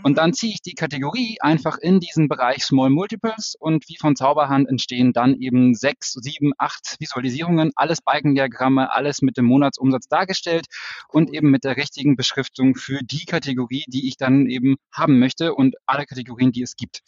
und 0.04 0.12
mhm. 0.12 0.14
dann 0.14 0.34
ziehe 0.34 0.52
ich 0.52 0.62
die 0.62 0.74
Kategorie 0.74 1.38
einfach 1.40 1.78
in 1.78 1.98
diesen 1.98 2.28
Bereich 2.28 2.64
Small 2.64 2.90
Multiples 2.90 3.56
und 3.58 3.88
wie 3.88 3.96
von 3.98 4.14
Zauberhand 4.14 4.68
entstehen 4.68 5.12
dann 5.12 5.34
eben 5.34 5.74
sechs, 5.74 6.12
sieben, 6.12 6.52
acht 6.58 6.96
Visualisierungen, 7.00 7.72
alles 7.74 8.02
Balkendiagramme, 8.02 8.92
alles 8.92 9.20
mit 9.20 9.36
dem 9.36 9.46
Monatsumsatz 9.46 10.06
dargestellt 10.06 10.66
und 11.08 11.34
eben 11.34 11.50
mit 11.50 11.64
der 11.64 11.76
richtigen 11.76 12.14
Beschriftung 12.14 12.76
für 12.76 13.00
die 13.02 13.24
Kategorie, 13.24 13.82
die 13.88 14.06
ich 14.06 14.16
dann 14.16 14.46
eben 14.46 14.76
haben 14.92 15.18
möchte 15.18 15.54
und 15.54 15.74
alle 15.86 16.06
Kategorien, 16.06 16.51
die 16.52 16.62
es 16.62 16.76
gibt. 16.76 17.00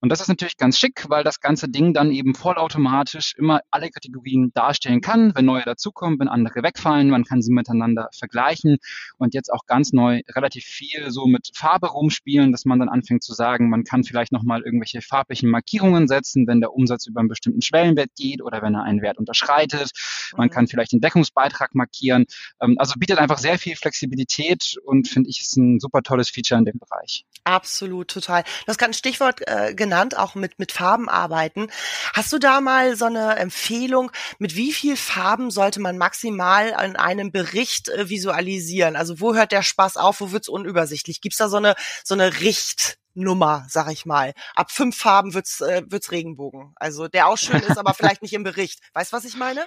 Und 0.00 0.10
das 0.10 0.20
ist 0.20 0.28
natürlich 0.28 0.56
ganz 0.56 0.78
schick, 0.78 1.04
weil 1.08 1.24
das 1.24 1.40
ganze 1.40 1.68
Ding 1.68 1.94
dann 1.94 2.10
eben 2.10 2.34
vollautomatisch 2.34 3.34
immer 3.36 3.60
alle 3.70 3.90
Kategorien 3.90 4.52
darstellen 4.54 5.00
kann, 5.00 5.32
wenn 5.34 5.44
neue 5.44 5.62
dazukommen, 5.62 6.18
wenn 6.18 6.28
andere 6.28 6.62
wegfallen. 6.62 7.10
Man 7.10 7.24
kann 7.24 7.42
sie 7.42 7.52
miteinander 7.52 8.08
vergleichen 8.16 8.78
und 9.18 9.34
jetzt 9.34 9.52
auch 9.52 9.66
ganz 9.66 9.92
neu 9.92 10.22
relativ 10.34 10.64
viel 10.64 11.10
so 11.10 11.26
mit 11.26 11.50
Farbe 11.54 11.88
rumspielen, 11.88 12.52
dass 12.52 12.64
man 12.64 12.78
dann 12.78 12.88
anfängt 12.88 13.22
zu 13.22 13.32
sagen, 13.32 13.70
man 13.70 13.84
kann 13.84 14.04
vielleicht 14.04 14.32
nochmal 14.32 14.62
irgendwelche 14.62 15.02
farblichen 15.02 15.50
Markierungen 15.50 16.08
setzen, 16.08 16.46
wenn 16.46 16.60
der 16.60 16.72
Umsatz 16.72 17.06
über 17.06 17.20
einen 17.20 17.28
bestimmten 17.28 17.62
Schwellenwert 17.62 18.10
geht 18.16 18.42
oder 18.42 18.62
wenn 18.62 18.74
er 18.74 18.82
einen 18.82 19.02
Wert 19.02 19.18
unterschreitet. 19.18 19.90
Man 20.36 20.48
mhm. 20.48 20.50
kann 20.50 20.66
vielleicht 20.66 20.92
den 20.92 21.00
Deckungsbeitrag 21.00 21.74
markieren. 21.74 22.24
Ähm, 22.60 22.76
also 22.78 22.94
bietet 22.98 23.18
einfach 23.18 23.38
sehr 23.38 23.58
viel 23.58 23.76
Flexibilität 23.76 24.76
und 24.84 25.08
finde 25.08 25.30
ich 25.30 25.40
ist 25.40 25.56
ein 25.56 25.80
super 25.80 26.02
tolles 26.02 26.30
Feature 26.30 26.58
in 26.58 26.64
dem 26.64 26.78
Bereich. 26.78 27.24
Absolut, 27.44 28.08
total. 28.08 28.42
Du 28.42 28.68
hast 28.68 28.78
gerade 28.82 28.90
ein 28.90 28.94
Stichwort 28.94 29.40
äh, 29.46 29.74
genannt, 29.74 30.16
auch 30.18 30.34
mit, 30.34 30.58
mit 30.58 30.72
Farben 30.72 31.08
arbeiten. 31.08 31.68
Hast 32.14 32.32
du 32.32 32.38
da 32.38 32.60
mal 32.60 32.96
so 32.96 33.04
eine 33.04 33.36
Empfehlung, 33.36 34.10
mit 34.38 34.56
wie 34.56 34.72
viel 34.72 34.96
Farben 34.96 35.50
sollte 35.50 35.80
man 35.80 35.98
maximal 35.98 36.68
in 36.84 36.96
einem 36.96 37.30
Bericht 37.30 37.88
äh, 37.88 38.08
visualisieren? 38.08 38.96
Also 38.96 39.20
wo 39.20 39.34
hört 39.34 39.52
der 39.52 39.62
Spaß 39.62 39.96
auf, 39.96 40.20
wo 40.20 40.32
wird's 40.32 40.48
unübersichtlich? 40.48 41.20
Gibt's 41.20 41.38
da 41.38 41.48
so 41.48 41.58
eine, 41.58 41.76
so 42.02 42.14
eine 42.14 42.40
Richtnummer, 42.40 43.66
sag 43.68 43.92
ich 43.92 44.04
mal. 44.04 44.32
Ab 44.56 44.72
fünf 44.72 44.96
Farben 44.96 45.32
wird's, 45.32 45.60
äh, 45.60 45.82
wird's 45.86 46.10
Regenbogen. 46.10 46.72
Also 46.74 47.06
der 47.06 47.28
auch 47.28 47.38
schön 47.38 47.60
ist, 47.60 47.78
aber 47.78 47.94
vielleicht 47.94 48.22
nicht 48.22 48.34
im 48.34 48.42
Bericht. 48.42 48.80
Weißt 48.94 49.12
was 49.12 49.24
ich 49.24 49.36
meine? 49.36 49.64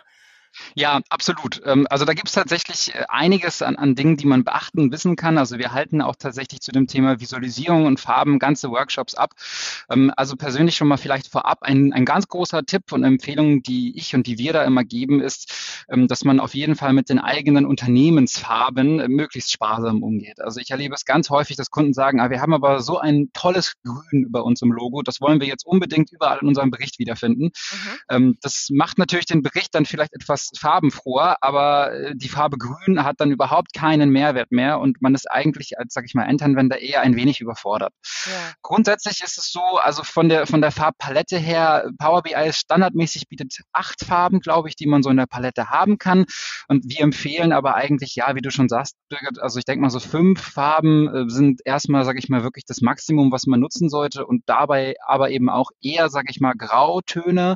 Ja, 0.76 1.02
absolut. 1.10 1.62
Ähm, 1.66 1.88
also 1.90 2.06
da 2.06 2.14
gibt 2.14 2.28
es 2.28 2.34
tatsächlich 2.34 2.94
äh, 2.94 3.06
einiges 3.08 3.62
an, 3.62 3.76
an 3.76 3.96
Dingen, 3.96 4.18
die 4.18 4.26
man 4.26 4.44
beachten 4.44 4.92
wissen 4.92 5.16
kann. 5.16 5.38
Also 5.38 5.58
wir 5.58 5.72
halten 5.72 6.02
auch 6.02 6.16
tatsächlich 6.16 6.62
zu 6.62 6.72
dem 6.72 6.88
Thema 6.88 7.20
Visualisierung 7.20 7.86
und 7.86 8.00
Farben 8.00 8.40
ganze 8.40 8.70
Workshops 8.72 9.16
ab. 9.16 9.34
Ähm, 9.90 10.12
also 10.16 10.36
persönlich 10.36 10.76
schon 10.76 10.88
mal 10.88 10.98
vielleicht 10.98 11.28
vorab 11.28 11.64
ein, 11.64 11.94
ein 11.94 12.06
ganz 12.06 12.28
großer 12.28 12.66
Tipp 12.66 12.92
und 12.92 13.04
Empfehlung, 13.04 13.64
die 13.64 13.98
ich 13.98 14.16
und 14.16 14.28
die 14.28 14.38
wir 14.38 14.54
da 14.54 14.64
immer 14.64 14.84
geben, 14.84 15.22
ist, 15.22 15.86
ähm, 15.90 16.08
dass 16.08 16.24
man 16.24 16.40
auf 16.40 16.54
jeden 16.54 16.76
Fall 16.76 16.94
mit 16.94 17.10
den 17.10 17.20
eigenen 17.20 17.66
Unternehmensfarben 17.66 19.00
äh, 19.00 19.08
möglichst 19.08 19.52
sparsam 19.52 20.04
umgeht. 20.04 20.42
Also 20.42 20.60
ich 20.60 20.72
erlebe 20.72 20.96
es 20.96 21.06
ganz 21.06 21.30
häufig, 21.30 21.58
dass 21.58 21.72
Kunden 21.72 21.94
sagen, 21.94 22.20
ah, 22.20 22.30
wir 22.30 22.42
haben 22.42 22.54
aber 22.54 22.82
so 22.82 22.98
ein 23.00 23.30
tolles 23.34 23.76
Grün 23.84 24.28
bei 24.30 24.40
uns 24.40 24.62
im 24.62 24.72
Logo, 24.72 25.02
das 25.02 25.22
wollen 25.22 25.40
wir 25.40 25.48
jetzt 25.48 25.66
unbedingt 25.66 26.12
überall 26.12 26.40
in 26.42 26.48
unserem 26.48 26.72
Bericht 26.72 27.00
wiederfinden. 27.00 27.52
Mhm. 28.12 28.38
Das 28.42 28.70
macht 28.72 28.98
natürlich 28.98 29.26
den 29.26 29.42
Bericht 29.42 29.74
dann 29.76 29.86
vielleicht 29.86 30.14
etwas 30.14 30.45
farbenfroher, 30.58 31.38
aber 31.42 31.94
äh, 31.94 32.16
die 32.16 32.30
Farbe 32.30 32.58
Grün 32.58 33.04
hat 33.04 33.20
dann 33.20 33.32
überhaupt 33.32 33.74
keinen 33.74 34.10
Mehrwert 34.10 34.52
mehr 34.52 34.80
und 34.80 35.02
man 35.02 35.16
ist 35.16 35.30
eigentlich 35.30 35.78
als, 35.78 35.94
sag 35.94 36.06
ich 36.06 36.14
mal, 36.14 36.26
Endanwender 36.26 36.80
eher 36.80 37.02
ein 37.02 37.16
wenig 37.16 37.42
überfordert. 37.42 37.94
Ja. 38.26 38.32
Grundsätzlich 38.62 39.22
ist 39.24 39.38
es 39.38 39.52
so, 39.52 39.62
also 39.62 40.04
von 40.04 40.30
der, 40.30 40.48
von 40.48 40.62
der 40.62 40.72
Farbpalette 40.72 41.38
her, 41.38 41.90
Power 42.00 42.22
BI 42.24 42.52
standardmäßig 42.52 43.28
bietet 43.28 43.60
acht 43.74 44.04
Farben, 44.06 44.40
glaube 44.40 44.70
ich, 44.70 44.76
die 44.76 44.88
man 44.88 45.04
so 45.04 45.10
in 45.10 45.18
der 45.18 45.26
Palette 45.26 45.70
haben 45.70 45.98
kann. 45.98 46.26
Und 46.68 46.84
wir 46.86 47.02
empfehlen 47.02 47.52
aber 47.52 47.76
eigentlich, 47.76 48.16
ja, 48.16 48.36
wie 48.36 48.42
du 48.42 48.52
schon 48.52 48.70
sagst, 48.70 48.96
Birgit, 49.10 49.40
also 49.40 49.60
ich 49.60 49.66
denke 49.66 49.82
mal 49.82 49.90
so 49.90 50.00
fünf 50.00 50.42
Farben 50.42 51.08
äh, 51.08 51.30
sind 51.30 51.62
erstmal, 51.66 52.06
sage 52.06 52.20
ich 52.20 52.30
mal, 52.30 52.44
wirklich 52.44 52.66
das 52.66 52.82
Maximum, 52.82 53.32
was 53.32 53.46
man 53.46 53.60
nutzen 53.60 53.90
sollte 53.90 54.26
und 54.26 54.44
dabei 54.46 54.96
aber 55.06 55.30
eben 55.30 55.50
auch 55.50 55.72
eher, 55.82 56.10
sage 56.10 56.28
ich 56.30 56.40
mal, 56.40 56.54
Grautöne 56.54 57.56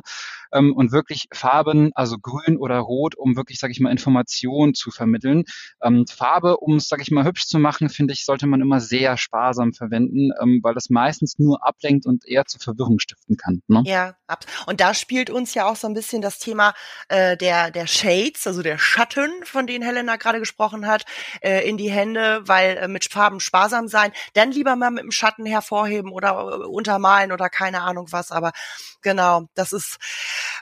ähm, 0.52 0.74
und 0.74 0.92
wirklich 0.92 1.28
Farben, 1.32 1.90
also 1.94 2.18
grün 2.18 2.56
oder 2.56 2.69
rot, 2.78 3.14
um 3.16 3.36
wirklich, 3.36 3.58
sage 3.58 3.72
ich 3.72 3.80
mal, 3.80 3.90
Informationen 3.90 4.74
zu 4.74 4.90
vermitteln. 4.90 5.44
Ähm, 5.82 6.06
Farbe, 6.06 6.58
um 6.58 6.76
es, 6.76 6.88
sage 6.88 7.02
ich 7.02 7.10
mal, 7.10 7.24
hübsch 7.24 7.46
zu 7.46 7.58
machen, 7.58 7.88
finde 7.88 8.14
ich, 8.14 8.24
sollte 8.24 8.46
man 8.46 8.60
immer 8.60 8.80
sehr 8.80 9.16
sparsam 9.16 9.72
verwenden, 9.72 10.30
ähm, 10.40 10.60
weil 10.62 10.74
das 10.74 10.90
meistens 10.90 11.38
nur 11.38 11.66
ablenkt 11.66 12.06
und 12.06 12.26
eher 12.26 12.46
zu 12.46 12.58
Verwirrung 12.58 12.98
stiften 12.98 13.36
kann. 13.36 13.62
Ne? 13.68 13.82
Ja, 13.86 14.14
ab. 14.26 14.44
Und 14.66 14.80
da 14.80 14.94
spielt 14.94 15.30
uns 15.30 15.54
ja 15.54 15.66
auch 15.66 15.76
so 15.76 15.86
ein 15.86 15.94
bisschen 15.94 16.22
das 16.22 16.38
Thema 16.38 16.74
äh, 17.08 17.36
der, 17.36 17.70
der 17.70 17.86
Shades, 17.86 18.46
also 18.46 18.62
der 18.62 18.78
Schatten, 18.78 19.30
von 19.44 19.66
denen 19.66 19.84
Helena 19.84 20.16
gerade 20.16 20.38
gesprochen 20.38 20.86
hat, 20.86 21.04
äh, 21.42 21.68
in 21.68 21.76
die 21.76 21.90
Hände, 21.90 22.42
weil 22.46 22.76
äh, 22.76 22.88
mit 22.88 23.04
Farben 23.10 23.40
sparsam 23.40 23.88
sein, 23.88 24.12
dann 24.34 24.52
lieber 24.52 24.76
mal 24.76 24.90
mit 24.90 25.02
dem 25.02 25.12
Schatten 25.12 25.46
hervorheben 25.46 26.12
oder 26.12 26.30
äh, 26.30 26.66
untermalen 26.66 27.32
oder 27.32 27.48
keine 27.48 27.82
Ahnung 27.82 28.06
was, 28.10 28.30
aber 28.30 28.52
genau, 29.02 29.48
das 29.54 29.72
ist 29.72 29.98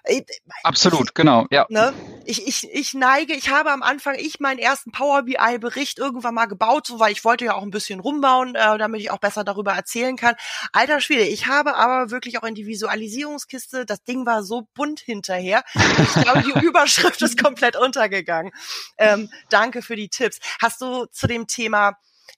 äh, 0.05 0.23
Absolut, 0.63 1.15
genau, 1.15 1.47
ja. 1.51 1.67
Ne? 1.69 1.93
Ich, 2.31 2.47
ich, 2.47 2.69
ich 2.75 2.93
neige, 2.93 3.33
ich 3.33 3.49
habe 3.49 3.73
am 3.73 3.83
Anfang 3.83 4.17
ich 4.17 4.39
meinen 4.39 4.59
ersten 4.59 4.93
Power 4.93 5.23
BI 5.23 5.59
Bericht 5.59 5.99
irgendwann 5.99 6.35
mal 6.35 6.45
gebaut, 6.45 6.87
so 6.87 7.01
weil 7.01 7.11
ich 7.11 7.25
wollte 7.25 7.47
ja 7.47 7.55
auch 7.55 7.63
ein 7.63 7.71
bisschen 7.71 8.01
rumbauen, 8.01 8.55
äh, 8.55 8.77
damit 8.77 9.01
ich 9.01 9.11
auch 9.11 9.19
besser 9.19 9.45
darüber 9.45 9.73
erzählen 9.73 10.15
kann. 10.15 10.35
Alter 10.73 11.01
Schwede, 11.01 11.23
ich 11.23 11.47
habe 11.47 11.75
aber 11.75 12.11
wirklich 12.11 12.39
auch 12.39 12.45
in 12.45 12.55
die 12.55 12.67
Visualisierungskiste, 12.67 13.87
das 13.87 14.05
Ding 14.05 14.27
war 14.27 14.43
so 14.43 14.69
bunt 14.75 15.01
hinterher. 15.01 15.65
Ich 15.75 16.23
glaube, 16.23 16.43
die 16.43 16.59
Überschrift 16.67 17.23
ist 17.23 17.43
komplett 17.43 17.77
untergegangen. 17.77 18.53
Ähm, 18.99 19.31
danke 19.49 19.81
für 19.81 19.97
die 19.97 20.11
Tipps. 20.11 20.39
Hast 20.61 20.83
du 20.83 21.07
zu 21.07 21.29
dem 21.29 21.47
Thema 21.47 21.97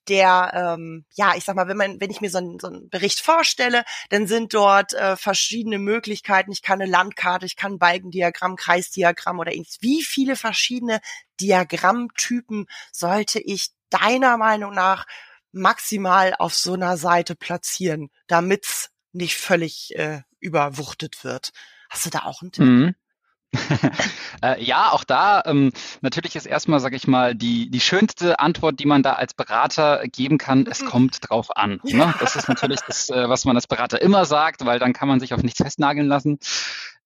der, 0.08 0.52
ähm, 0.54 1.04
ja, 1.12 1.34
ich 1.36 1.44
sag 1.44 1.56
mal, 1.56 1.68
wenn 1.68 1.76
man, 1.76 2.00
wenn 2.00 2.10
ich 2.10 2.20
mir 2.20 2.30
so 2.30 2.38
einen, 2.38 2.58
so 2.58 2.68
einen 2.68 2.88
Bericht 2.88 3.20
vorstelle, 3.20 3.84
dann 4.08 4.26
sind 4.26 4.54
dort 4.54 4.92
äh, 4.94 5.16
verschiedene 5.16 5.78
Möglichkeiten. 5.78 6.52
Ich 6.52 6.62
kann 6.62 6.80
eine 6.80 6.90
Landkarte, 6.90 7.46
ich 7.46 7.56
kann 7.56 7.74
ein 7.74 7.78
Balkendiagramm, 7.78 8.56
Kreisdiagramm 8.56 9.38
oder 9.38 9.52
ähnliches. 9.52 9.78
Wie 9.80 10.02
viele 10.02 10.36
verschiedene 10.36 11.00
Diagrammtypen 11.40 12.66
sollte 12.92 13.40
ich 13.40 13.70
deiner 13.90 14.36
Meinung 14.36 14.74
nach 14.74 15.06
maximal 15.52 16.34
auf 16.38 16.54
so 16.54 16.74
einer 16.74 16.96
Seite 16.96 17.34
platzieren, 17.34 18.10
damit's 18.26 18.90
nicht 19.12 19.36
völlig 19.36 19.96
äh, 19.96 20.22
überwuchtet 20.38 21.24
wird? 21.24 21.50
Hast 21.88 22.06
du 22.06 22.10
da 22.10 22.20
auch 22.20 22.42
einen 22.42 22.52
Tipp? 22.52 22.64
Mhm. 22.64 22.94
Äh, 24.42 24.62
ja, 24.62 24.90
auch 24.92 25.04
da 25.04 25.42
ähm, 25.44 25.72
natürlich 26.00 26.36
ist 26.36 26.46
erstmal, 26.46 26.80
sage 26.80 26.96
ich 26.96 27.06
mal, 27.06 27.34
die, 27.34 27.70
die 27.70 27.80
schönste 27.80 28.38
Antwort, 28.38 28.78
die 28.78 28.86
man 28.86 29.02
da 29.02 29.14
als 29.14 29.34
Berater 29.34 30.02
geben 30.06 30.38
kann, 30.38 30.66
es 30.70 30.84
kommt 30.84 31.28
drauf 31.28 31.56
an. 31.56 31.80
Ne? 31.82 32.14
Das 32.20 32.36
ist 32.36 32.48
natürlich 32.48 32.80
das, 32.86 33.08
äh, 33.08 33.28
was 33.28 33.44
man 33.44 33.56
als 33.56 33.66
Berater 33.66 34.00
immer 34.00 34.24
sagt, 34.24 34.64
weil 34.64 34.78
dann 34.78 34.92
kann 34.92 35.08
man 35.08 35.20
sich 35.20 35.34
auf 35.34 35.42
nichts 35.42 35.58
festnageln 35.58 36.06
lassen. 36.06 36.38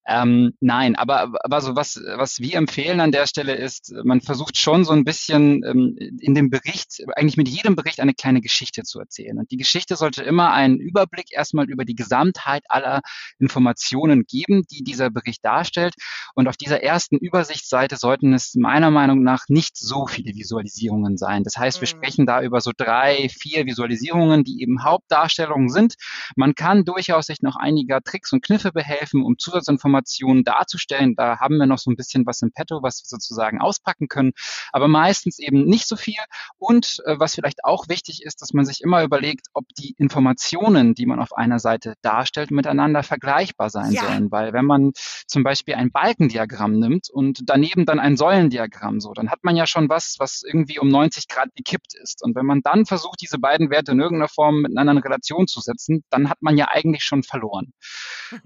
Ähm, 0.07 0.53
nein, 0.61 0.97
aber 0.97 1.33
also 1.45 1.77
was, 1.77 2.01
was 2.17 2.39
wir 2.39 2.57
empfehlen 2.57 3.01
an 3.01 3.11
der 3.11 3.27
Stelle 3.27 3.55
ist, 3.55 3.95
man 4.05 4.21
versucht 4.21 4.59
schon 4.59 4.85
so 4.85 4.93
ein 4.93 5.05
bisschen 5.05 5.65
ähm, 5.65 5.97
in 6.21 6.35
dem 6.35 6.51
Bericht, 6.51 7.03
eigentlich 7.17 7.39
mit 7.39 7.49
jedem 7.49 7.75
Bericht 7.75 8.01
eine 8.01 8.13
kleine 8.13 8.43
Geschichte 8.43 8.83
zu 8.83 9.01
erzählen. 9.01 9.39
Und 9.39 9.51
die 9.51 9.57
Geschichte 9.57 9.97
sollte 9.97 10.23
immer 10.23 10.53
einen 10.53 10.79
Überblick 10.79 11.33
erstmal 11.33 11.71
über 11.71 11.87
die 11.87 11.95
Gesamtheit 11.95 12.65
aller 12.69 13.01
Informationen 13.39 14.25
geben, 14.27 14.65
die 14.71 14.85
dieser 14.85 15.09
Bericht 15.09 15.43
darstellt. 15.43 15.95
Und 16.35 16.49
auf 16.49 16.59
dieser 16.59 16.83
ersten 16.83 17.17
Übersichtsseite 17.17 17.97
sollten 17.97 18.35
es 18.35 18.55
meiner 18.55 18.91
Meinung 18.91 19.23
nach 19.23 19.45
nicht 19.49 19.79
so 19.79 20.07
viele 20.07 20.35
Visualisierungen 20.35 21.17
sein. 21.17 21.45
Das 21.45 21.57
heißt, 21.57 21.81
wir 21.81 21.89
mhm. 21.89 21.99
sprechen 21.99 22.27
da 22.27 22.43
über 22.43 22.61
so 22.61 22.73
drei, 22.77 23.31
vier 23.31 23.65
Visualisierungen, 23.65 24.45
die 24.45 24.61
eben 24.61 24.85
Hauptdarstellungen 24.85 25.71
sind. 25.71 25.95
Man 26.37 26.55
kann 26.55 26.85
durchaus 26.85 27.27
sich 27.27 27.41
noch 27.41 27.57
einiger 27.57 28.03
Tricks 28.03 28.33
und 28.33 28.45
Kniffe 28.45 28.71
behelfen, 28.71 29.25
um 29.25 29.39
Zusatzinformationen 29.39 29.94
Informationen 29.95 30.43
darzustellen. 30.45 31.15
Da 31.15 31.39
haben 31.39 31.59
wir 31.59 31.67
noch 31.67 31.79
so 31.79 31.91
ein 31.91 31.97
bisschen 31.97 32.27
was 32.27 32.43
im 32.43 32.51
Petto, 32.53 32.83
was 32.83 33.03
wir 33.03 33.07
sozusagen 33.07 33.61
auspacken 33.61 34.09
können, 34.09 34.33
aber 34.73 34.89
meistens 34.89 35.39
eben 35.39 35.65
nicht 35.65 35.87
so 35.87 35.97
viel. 35.97 36.19
Und 36.59 37.01
äh, 37.07 37.19
was 37.19 37.35
vielleicht 37.35 37.65
auch 37.65 37.89
wichtig 37.89 38.23
ist, 38.25 38.43
dass 38.43 38.53
man 38.53 38.65
sich 38.65 38.81
immer 38.81 39.05
überlegt, 39.05 39.47
ob 39.53 39.65
die 39.79 39.95
Informationen, 39.99 40.95
die 40.95 41.07
man 41.07 41.21
auf 41.21 41.33
einer 41.33 41.59
Seite 41.61 41.95
darstellt, 42.03 42.51
miteinander 42.51 43.03
vergleichbar 43.03 43.71
sein 43.71 43.93
ja. 43.93 44.03
sollen. 44.03 44.31
Weil 44.33 44.53
wenn 44.53 44.65
man 44.65 44.93
zum 45.29 45.45
Beispiel 45.45 45.75
ein 45.75 45.93
Balkendiagramm 45.93 46.79
nimmt 46.79 47.09
und 47.11 47.43
daneben 47.45 47.87
dann 47.87 48.01
ein 48.01 48.17
Säulendiagramm, 48.17 49.01
so, 49.01 49.13
dann 49.13 49.31
hat 49.31 49.45
man 49.45 49.57
ja 49.57 49.67
schon 49.67 49.89
was, 49.89 50.17
was 50.19 50.43
irgendwie 50.45 50.79
um 50.81 50.89
90 50.89 51.29
Grad 51.29 51.55
gekippt 51.55 51.95
ist. 52.03 52.23
Und 52.23 52.35
wenn 52.35 52.47
man 52.47 52.63
dann 52.63 52.85
versucht, 52.85 53.21
diese 53.21 53.39
beiden 53.39 53.71
Werte 53.71 53.93
in 53.93 54.01
irgendeiner 54.01 54.29
Form 54.29 54.63
miteinander 54.63 54.93
in 54.93 54.99
Relation 54.99 55.47
zu 55.47 55.61
setzen, 55.61 56.03
dann 56.11 56.29
hat 56.29 56.39
man 56.41 56.59
ja 56.59 56.69
eigentlich 56.71 57.05
schon 57.05 57.23
verloren. 57.23 57.73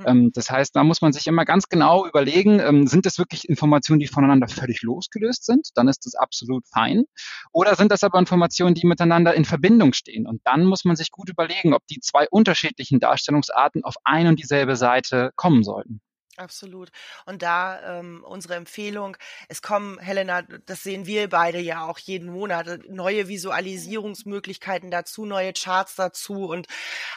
ähm, 0.07 0.31
das 0.35 0.51
heißt, 0.51 0.77
da 0.77 0.85
muss 0.85 1.01
man 1.01 1.13
sich 1.13 1.27
immer 1.27 1.38
mal 1.39 1.45
ganz 1.45 1.69
genau 1.69 2.05
überlegen, 2.07 2.59
ähm, 2.59 2.87
sind 2.89 3.07
das 3.07 3.17
wirklich 3.17 3.49
Informationen, 3.49 4.01
die 4.01 4.09
voneinander 4.09 4.49
völlig 4.49 4.83
losgelöst 4.83 5.47
sind? 5.47 5.69
Dann 5.77 5.87
ist 5.87 6.05
das 6.05 6.17
absolut 6.17 6.67
fein. 6.67 7.05
Oder 7.53 7.77
sind 7.77 7.93
das 7.93 8.03
aber 8.03 8.19
Informationen, 8.19 8.75
die 8.75 8.87
miteinander 8.87 9.35
in 9.35 9.45
Verbindung 9.45 9.93
stehen? 9.93 10.27
Und 10.27 10.43
dann 10.45 10.65
muss 10.65 10.85
man 10.85 10.97
sich 10.97 11.13
gut 11.13 11.31
überlegen, 11.31 11.75
ob 11.75 11.87
die 11.87 12.01
zwei 12.01 12.27
unterschiedlichen 12.29 12.99
Darstellungsarten 12.99 13.85
auf 13.85 13.95
ein 14.05 14.27
und 14.27 14.41
dieselbe 14.41 14.75
Seite 14.75 15.31
kommen 15.37 15.63
sollten. 15.63 16.01
Absolut. 16.39 16.91
Und 17.27 17.43
da 17.43 17.99
ähm, 17.99 18.25
unsere 18.25 18.55
Empfehlung, 18.55 19.17
es 19.49 19.61
kommen, 19.61 19.99
Helena, 19.99 20.43
das 20.43 20.85
sehen 20.85 21.05
wir 21.05 21.29
beide 21.29 21.59
ja 21.59 21.85
auch 21.85 21.99
jeden 21.99 22.31
Monat, 22.31 22.69
äh, 22.69 22.79
neue 22.89 23.27
Visualisierungsmöglichkeiten 23.27 24.93
dazu, 24.93 25.27
neue 25.27 25.53
Charts 25.53 25.97
dazu. 25.97 26.47
Und 26.47 26.69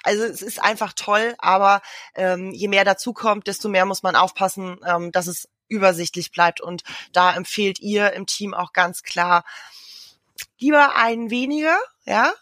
also 0.02 0.24
es 0.24 0.42
ist 0.42 0.60
einfach 0.60 0.94
toll, 0.94 1.36
aber 1.38 1.84
ähm, 2.16 2.52
je 2.52 2.68
mehr 2.68 2.84
dazu 2.84 3.14
kommt, 3.14 3.46
desto 3.46 3.70
mehr 3.70 3.86
muss 3.86 4.02
man 4.02 4.16
aufpassen, 4.16 4.80
ähm, 4.88 5.12
dass 5.12 5.28
es 5.28 5.48
übersichtlich 5.68 6.32
bleibt. 6.32 6.60
Und 6.60 6.82
da 7.12 7.36
empfehlt 7.36 7.80
ihr 7.80 8.14
im 8.14 8.26
Team 8.26 8.56
auch 8.56 8.74
ganz 8.74 9.04
klar, 9.04 9.44
lieber 10.58 10.96
einen 10.96 11.30
weniger, 11.30 11.78
ja, 12.06 12.34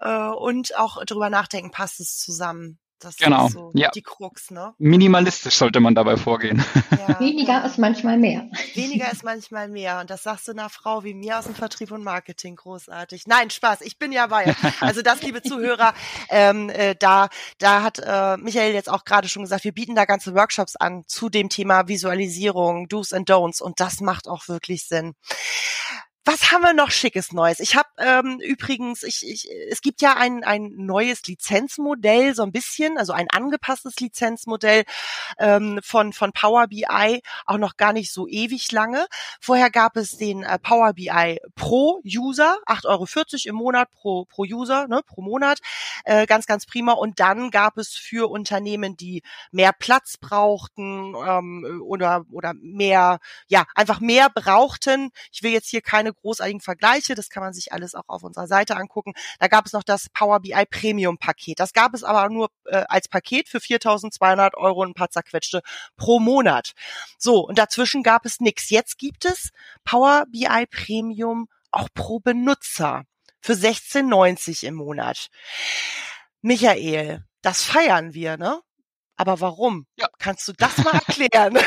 äh, 0.00 0.28
und 0.28 0.76
auch 0.76 1.02
drüber 1.06 1.30
nachdenken, 1.30 1.70
passt 1.70 1.98
es 1.98 2.18
zusammen. 2.18 2.78
Das 2.98 3.16
genau. 3.18 3.46
ist 3.46 3.52
so 3.52 3.72
ja. 3.74 3.90
die 3.90 4.02
Krux, 4.02 4.50
ne? 4.50 4.74
Minimalistisch 4.78 5.54
sollte 5.54 5.80
man 5.80 5.94
dabei 5.94 6.16
vorgehen. 6.16 6.64
Ja, 7.06 7.20
weniger 7.20 7.64
ist 7.64 7.78
manchmal 7.78 8.16
mehr. 8.16 8.48
Weniger 8.74 9.12
ist 9.12 9.22
manchmal 9.22 9.68
mehr. 9.68 10.00
Und 10.00 10.08
das 10.08 10.22
sagst 10.22 10.48
du 10.48 10.52
einer 10.52 10.70
Frau 10.70 11.04
wie 11.04 11.12
mir 11.12 11.38
aus 11.38 11.44
dem 11.44 11.54
Vertrieb 11.54 11.90
und 11.90 12.02
Marketing 12.02 12.56
großartig. 12.56 13.26
Nein, 13.26 13.50
Spaß, 13.50 13.82
ich 13.82 13.98
bin 13.98 14.12
ja 14.12 14.26
bei. 14.28 14.54
Also 14.80 15.02
das, 15.02 15.22
liebe 15.22 15.42
Zuhörer, 15.42 15.92
ähm, 16.30 16.70
äh, 16.70 16.94
da, 16.98 17.28
da 17.58 17.82
hat 17.82 17.98
äh, 17.98 18.38
Michael 18.38 18.72
jetzt 18.72 18.90
auch 18.90 19.04
gerade 19.04 19.28
schon 19.28 19.42
gesagt, 19.42 19.64
wir 19.64 19.72
bieten 19.72 19.94
da 19.94 20.06
ganze 20.06 20.34
Workshops 20.34 20.76
an 20.76 21.04
zu 21.06 21.28
dem 21.28 21.50
Thema 21.50 21.88
Visualisierung, 21.88 22.88
Do's 22.88 23.12
and 23.12 23.28
Don'ts. 23.30 23.60
Und 23.60 23.80
das 23.80 24.00
macht 24.00 24.26
auch 24.26 24.48
wirklich 24.48 24.86
Sinn. 24.86 25.14
Was 26.28 26.50
haben 26.50 26.62
wir 26.62 26.74
noch 26.74 26.90
schickes 26.90 27.32
Neues? 27.32 27.60
Ich 27.60 27.76
habe 27.76 27.88
ähm, 27.98 28.40
übrigens, 28.40 29.04
ich, 29.04 29.24
ich, 29.24 29.48
es 29.70 29.80
gibt 29.80 30.02
ja 30.02 30.16
ein, 30.16 30.42
ein 30.42 30.72
neues 30.74 31.24
Lizenzmodell, 31.24 32.34
so 32.34 32.42
ein 32.42 32.50
bisschen, 32.50 32.98
also 32.98 33.12
ein 33.12 33.28
angepasstes 33.30 33.94
Lizenzmodell 34.00 34.82
ähm, 35.38 35.78
von, 35.84 36.12
von 36.12 36.32
Power 36.32 36.66
BI, 36.66 37.22
auch 37.44 37.58
noch 37.58 37.76
gar 37.76 37.92
nicht 37.92 38.12
so 38.12 38.26
ewig 38.26 38.72
lange. 38.72 39.06
Vorher 39.40 39.70
gab 39.70 39.96
es 39.96 40.16
den 40.16 40.42
äh, 40.42 40.58
Power 40.58 40.94
BI 40.94 41.38
Pro 41.54 42.02
User, 42.04 42.58
8,40 42.66 42.86
Euro 42.88 43.06
im 43.44 43.54
Monat 43.54 43.92
pro, 43.92 44.24
pro 44.24 44.42
User, 44.42 44.88
ne, 44.88 45.02
pro 45.06 45.22
Monat. 45.22 45.60
Äh, 46.04 46.26
ganz, 46.26 46.46
ganz 46.46 46.66
prima. 46.66 46.94
Und 46.94 47.20
dann 47.20 47.52
gab 47.52 47.78
es 47.78 47.90
für 47.90 48.28
Unternehmen, 48.28 48.96
die 48.96 49.22
mehr 49.52 49.72
Platz 49.72 50.16
brauchten 50.16 51.14
ähm, 51.14 51.82
oder, 51.86 52.24
oder 52.32 52.52
mehr, 52.54 53.20
ja, 53.46 53.64
einfach 53.76 54.00
mehr 54.00 54.28
brauchten. 54.28 55.12
Ich 55.30 55.44
will 55.44 55.52
jetzt 55.52 55.68
hier 55.68 55.82
keine 55.82 56.15
großartigen 56.16 56.60
Vergleiche. 56.60 57.14
Das 57.14 57.30
kann 57.30 57.42
man 57.42 57.52
sich 57.52 57.72
alles 57.72 57.94
auch 57.94 58.08
auf 58.08 58.22
unserer 58.22 58.46
Seite 58.46 58.76
angucken. 58.76 59.12
Da 59.38 59.48
gab 59.48 59.66
es 59.66 59.72
noch 59.72 59.82
das 59.82 60.08
Power 60.10 60.40
BI 60.40 60.66
Premium 60.70 61.18
Paket. 61.18 61.60
Das 61.60 61.72
gab 61.72 61.94
es 61.94 62.04
aber 62.04 62.28
nur 62.28 62.48
äh, 62.64 62.84
als 62.88 63.08
Paket 63.08 63.48
für 63.48 63.58
4.200 63.58 64.54
Euro 64.54 64.82
und 64.82 64.90
ein 64.90 64.94
paar 64.94 65.10
zerquetschte 65.10 65.62
pro 65.96 66.18
Monat. 66.18 66.72
So, 67.18 67.40
und 67.40 67.58
dazwischen 67.58 68.02
gab 68.02 68.26
es 68.26 68.40
nichts. 68.40 68.70
Jetzt 68.70 68.98
gibt 68.98 69.24
es 69.24 69.50
Power 69.84 70.24
BI 70.30 70.66
Premium 70.70 71.48
auch 71.70 71.88
pro 71.94 72.20
Benutzer 72.20 73.04
für 73.40 73.52
16,90 73.52 74.66
im 74.66 74.74
Monat. 74.74 75.28
Michael, 76.42 77.24
das 77.42 77.62
feiern 77.62 78.14
wir, 78.14 78.36
ne? 78.36 78.60
Aber 79.16 79.40
warum? 79.40 79.86
Ja. 79.96 80.08
Kannst 80.18 80.46
du 80.48 80.52
das 80.52 80.76
mal 80.78 80.94
erklären? 80.94 81.58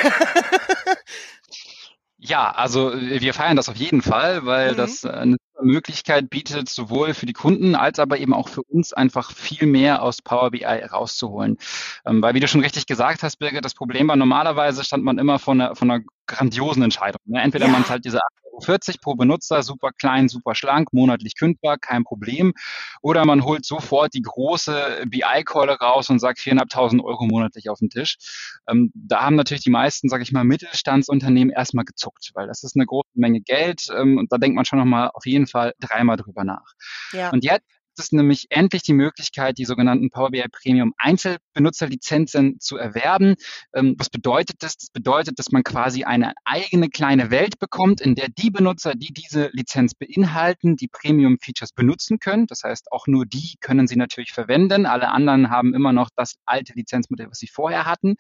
Ja, 2.21 2.51
also 2.51 2.91
äh, 2.91 3.21
wir 3.21 3.33
feiern 3.33 3.55
das 3.55 3.69
auf 3.69 3.77
jeden 3.77 4.01
Fall, 4.01 4.45
weil 4.45 4.73
mhm. 4.73 4.77
das 4.77 5.05
äh, 5.05 5.09
eine 5.09 5.38
Möglichkeit 5.61 6.29
bietet, 6.29 6.67
sowohl 6.67 7.13
für 7.13 7.25
die 7.25 7.33
Kunden 7.33 7.75
als 7.75 7.97
aber 7.97 8.17
eben 8.17 8.33
auch 8.33 8.49
für 8.49 8.61
uns 8.63 8.91
einfach 8.91 9.31
viel 9.31 9.67
mehr 9.67 10.01
aus 10.01 10.21
Power 10.21 10.51
BI 10.51 10.65
rauszuholen. 10.65 11.57
Ähm, 12.05 12.21
weil 12.21 12.33
wie 12.33 12.41
du 12.41 12.47
schon 12.49 12.61
richtig 12.61 12.88
gesagt 12.88 13.23
hast, 13.23 13.38
Birgit, 13.38 13.63
das 13.63 13.73
Problem 13.73 14.09
war, 14.09 14.17
normalerweise 14.17 14.83
stand 14.83 15.03
man 15.03 15.17
immer 15.17 15.39
von 15.39 15.61
einer, 15.61 15.75
von 15.75 15.89
einer 15.89 16.03
grandiosen 16.29 16.83
Entscheidung. 16.83 17.21
Ne? 17.25 17.41
Entweder 17.41 17.65
ja. 17.65 17.71
man 17.71 17.83
zahlt 17.83 18.05
diese 18.05 18.19
40 18.62 19.01
pro 19.01 19.15
Benutzer, 19.15 19.63
super 19.63 19.91
klein, 19.91 20.29
super 20.29 20.55
schlank, 20.55 20.91
monatlich 20.91 21.36
kündbar, 21.38 21.77
kein 21.77 22.03
Problem. 22.03 22.53
Oder 23.01 23.25
man 23.25 23.43
holt 23.43 23.65
sofort 23.65 24.13
die 24.13 24.21
große 24.21 25.05
BI-Keule 25.07 25.77
raus 25.77 26.09
und 26.09 26.19
sagt 26.19 26.39
4.500 26.39 27.03
Euro 27.03 27.25
monatlich 27.25 27.69
auf 27.69 27.79
den 27.79 27.89
Tisch. 27.89 28.17
Ähm, 28.67 28.91
da 28.93 29.21
haben 29.21 29.36
natürlich 29.36 29.63
die 29.63 29.69
meisten, 29.69 30.09
sage 30.09 30.24
ich 30.24 30.31
mal, 30.31 30.43
Mittelstandsunternehmen 30.43 31.53
erstmal 31.53 31.86
gezuckt, 31.86 32.31
weil 32.33 32.48
das 32.48 32.63
ist 32.63 32.75
eine 32.75 32.86
große 32.86 33.09
Menge 33.13 33.41
Geld 33.41 33.88
ähm, 33.95 34.17
und 34.17 34.31
da 34.31 34.38
denkt 34.38 34.55
man 34.55 34.65
schon 34.65 34.79
nochmal 34.79 35.09
auf 35.13 35.25
jeden 35.25 35.48
Fall 35.48 35.74
dreimal 35.79 36.17
drüber 36.17 36.43
nach. 36.43 36.74
Ja. 37.13 37.29
Und 37.29 37.43
jetzt 37.43 37.78
es 38.00 38.12
nämlich 38.12 38.48
endlich 38.50 38.84
die 38.84 38.93
Möglichkeit, 38.93 39.58
die 39.58 39.65
sogenannten 39.65 40.10
Power 40.10 40.32
BI 40.32 40.43
Premium 40.52 40.93
Einzelbenutzerlizenzen 40.97 42.60
zu 42.60 42.78
erwerben. 42.78 43.36
Ähm, 43.73 43.95
was 43.97 44.10
bedeutet 44.10 44.58
das? 44.63 44.78
Das 44.78 44.89
bedeutet, 44.89 45.39
dass 45.39 45.52
man 45.52 45.63
quasi 45.63 46.04
eine 46.04 46.34
eigene 46.45 46.89
kleine 46.89 47.32
Welt 47.32 47.60
bekommt, 47.60 48.02
in 48.02 48.15
der 48.15 48.30
die 48.30 48.50
Benutzer, 48.50 48.93
die 48.95 49.13
diese 49.13 49.50
Lizenz 49.54 49.93
beinhalten, 49.93 50.76
die 50.76 50.88
Premium 50.88 51.38
Features 51.41 51.71
benutzen 51.71 52.19
können. 52.19 52.47
Das 52.47 52.63
heißt, 52.63 52.91
auch 52.91 53.08
nur 53.08 53.26
die 53.26 53.56
können 53.60 53.88
sie 53.88 53.95
natürlich 53.95 54.32
verwenden. 54.32 54.86
Alle 54.86 55.10
anderen 55.10 55.50
haben 55.50 55.73
immer 55.73 55.93
noch 55.93 56.10
das 56.15 56.36
alte 56.45 56.73
Lizenzmodell, 56.73 57.30
was 57.30 57.39
sie 57.39 57.47
vorher 57.47 57.86
hatten. 57.86 58.15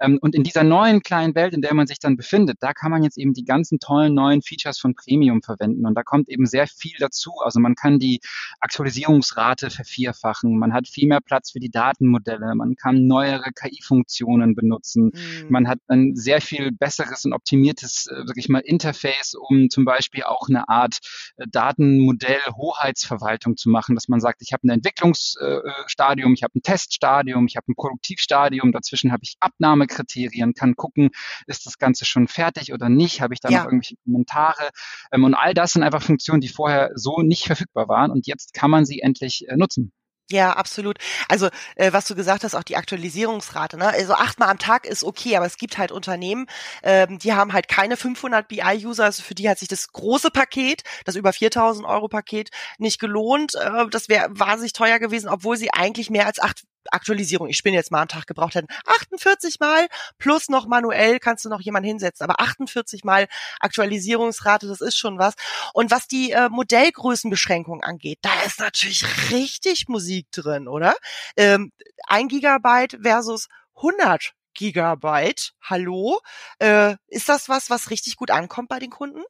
Ähm, 0.00 0.18
und 0.20 0.34
in 0.34 0.42
dieser 0.42 0.64
neuen 0.64 1.02
kleinen 1.02 1.34
Welt, 1.34 1.54
in 1.54 1.62
der 1.62 1.74
man 1.74 1.86
sich 1.86 1.98
dann 1.98 2.16
befindet, 2.16 2.58
da 2.60 2.72
kann 2.72 2.90
man 2.90 3.02
jetzt 3.02 3.18
eben 3.18 3.32
die 3.32 3.44
ganzen 3.44 3.78
tollen 3.78 4.14
neuen 4.14 4.42
Features 4.42 4.78
von 4.78 4.94
Premium 4.94 5.42
verwenden. 5.42 5.86
Und 5.86 5.94
da 5.94 6.02
kommt 6.02 6.28
eben 6.28 6.46
sehr 6.46 6.66
viel 6.66 6.96
dazu. 6.98 7.32
Also 7.42 7.60
man 7.60 7.74
kann 7.74 7.98
die 7.98 8.20
Aktualisierungsrate 9.06 9.70
vervierfachen. 9.70 10.58
Man 10.58 10.72
hat 10.72 10.88
viel 10.88 11.06
mehr 11.08 11.20
Platz 11.20 11.52
für 11.52 11.60
die 11.60 11.70
Datenmodelle. 11.70 12.54
Man 12.54 12.76
kann 12.76 13.06
neuere 13.06 13.52
KI-Funktionen 13.52 14.54
benutzen. 14.54 15.12
Mhm. 15.14 15.46
Man 15.48 15.68
hat 15.68 15.78
ein 15.88 16.16
sehr 16.16 16.40
viel 16.40 16.72
besseres 16.72 17.24
und 17.24 17.32
optimiertes, 17.32 18.06
äh, 18.06 18.22
sag 18.26 18.36
ich 18.36 18.48
mal, 18.48 18.60
Interface, 18.60 19.34
um 19.34 19.70
zum 19.70 19.84
Beispiel 19.84 20.22
auch 20.24 20.48
eine 20.48 20.68
Art 20.68 20.98
äh, 21.36 21.46
Datenmodell-Hoheitsverwaltung 21.48 23.56
zu 23.56 23.70
machen, 23.70 23.94
dass 23.94 24.08
man 24.08 24.18
sagt, 24.20 24.42
ich 24.42 24.52
habe 24.52 24.66
ein 24.66 24.70
Entwicklungsstadium, 24.70 26.34
ich 26.34 26.42
habe 26.42 26.58
ein 26.58 26.62
Teststadium, 26.62 27.46
ich 27.46 27.56
habe 27.56 27.70
ein 27.70 27.76
Produktivstadium, 27.76 28.72
dazwischen 28.72 29.12
habe 29.12 29.22
ich 29.22 29.36
Abnahme 29.40 29.86
Aufnahmekriterien, 29.86 30.54
kann 30.54 30.76
gucken, 30.76 31.10
ist 31.46 31.66
das 31.66 31.78
Ganze 31.78 32.04
schon 32.04 32.28
fertig 32.28 32.72
oder 32.72 32.88
nicht, 32.88 33.20
habe 33.20 33.34
ich 33.34 33.40
da 33.40 33.48
ja. 33.48 33.58
noch 33.58 33.66
irgendwelche 33.66 33.96
Kommentare. 34.04 34.70
Ähm, 35.12 35.24
und 35.24 35.34
all 35.34 35.54
das 35.54 35.72
sind 35.72 35.82
einfach 35.82 36.02
Funktionen, 36.02 36.40
die 36.40 36.48
vorher 36.48 36.90
so 36.94 37.22
nicht 37.22 37.46
verfügbar 37.46 37.88
waren 37.88 38.10
und 38.10 38.26
jetzt 38.26 38.54
kann 38.54 38.70
man 38.70 38.84
sie 38.84 38.95
endlich 39.00 39.48
äh, 39.48 39.56
nutzen. 39.56 39.92
Ja, 40.28 40.54
absolut. 40.54 40.98
Also 41.28 41.50
äh, 41.76 41.92
was 41.92 42.06
du 42.08 42.16
gesagt 42.16 42.42
hast, 42.42 42.56
auch 42.56 42.64
die 42.64 42.76
Aktualisierungsrate. 42.76 43.76
Ne? 43.76 43.86
Also 43.86 44.14
achtmal 44.14 44.48
am 44.48 44.58
Tag 44.58 44.84
ist 44.84 45.04
okay, 45.04 45.36
aber 45.36 45.46
es 45.46 45.56
gibt 45.56 45.78
halt 45.78 45.92
Unternehmen, 45.92 46.46
ähm, 46.82 47.20
die 47.20 47.32
haben 47.32 47.52
halt 47.52 47.68
keine 47.68 47.96
500 47.96 48.48
BI-User. 48.48 49.04
Also 49.04 49.22
für 49.22 49.36
die 49.36 49.48
hat 49.48 49.60
sich 49.60 49.68
das 49.68 49.92
große 49.92 50.32
Paket, 50.32 50.82
das 51.04 51.14
über 51.14 51.32
4000 51.32 51.86
Euro 51.86 52.08
Paket, 52.08 52.50
nicht 52.78 52.98
gelohnt. 52.98 53.54
Äh, 53.54 53.86
das 53.88 54.08
wäre 54.08 54.28
wahnsinnig 54.30 54.72
teuer 54.72 54.98
gewesen, 54.98 55.28
obwohl 55.28 55.56
sie 55.56 55.72
eigentlich 55.72 56.10
mehr 56.10 56.26
als 56.26 56.40
acht 56.40 56.64
Aktualisierung, 56.90 57.48
ich 57.48 57.62
bin 57.62 57.74
jetzt 57.74 57.90
mal 57.90 58.02
am 58.02 58.08
Tag 58.08 58.26
gebraucht 58.26 58.54
hätten. 58.54 58.68
48 58.86 59.60
Mal 59.60 59.86
plus 60.18 60.48
noch 60.48 60.66
manuell 60.66 61.18
kannst 61.18 61.44
du 61.44 61.48
noch 61.48 61.60
jemanden 61.60 61.88
hinsetzen. 61.88 62.24
Aber 62.24 62.40
48 62.40 63.04
Mal 63.04 63.28
Aktualisierungsrate, 63.60 64.66
das 64.66 64.80
ist 64.80 64.96
schon 64.96 65.18
was. 65.18 65.34
Und 65.72 65.90
was 65.90 66.08
die 66.08 66.32
äh, 66.32 66.48
Modellgrößenbeschränkung 66.48 67.82
angeht, 67.82 68.18
da 68.22 68.42
ist 68.46 68.60
natürlich 68.60 69.04
richtig 69.30 69.88
Musik 69.88 70.26
drin, 70.30 70.68
oder? 70.68 70.94
Ähm, 71.36 71.72
ein 72.06 72.28
Gigabyte 72.28 72.98
versus 73.02 73.48
100 73.76 74.32
Gigabyte. 74.54 75.52
Hallo? 75.62 76.20
Äh, 76.58 76.96
ist 77.08 77.28
das 77.28 77.48
was, 77.48 77.70
was 77.70 77.90
richtig 77.90 78.16
gut 78.16 78.30
ankommt 78.30 78.68
bei 78.68 78.78
den 78.78 78.90
Kunden? 78.90 79.22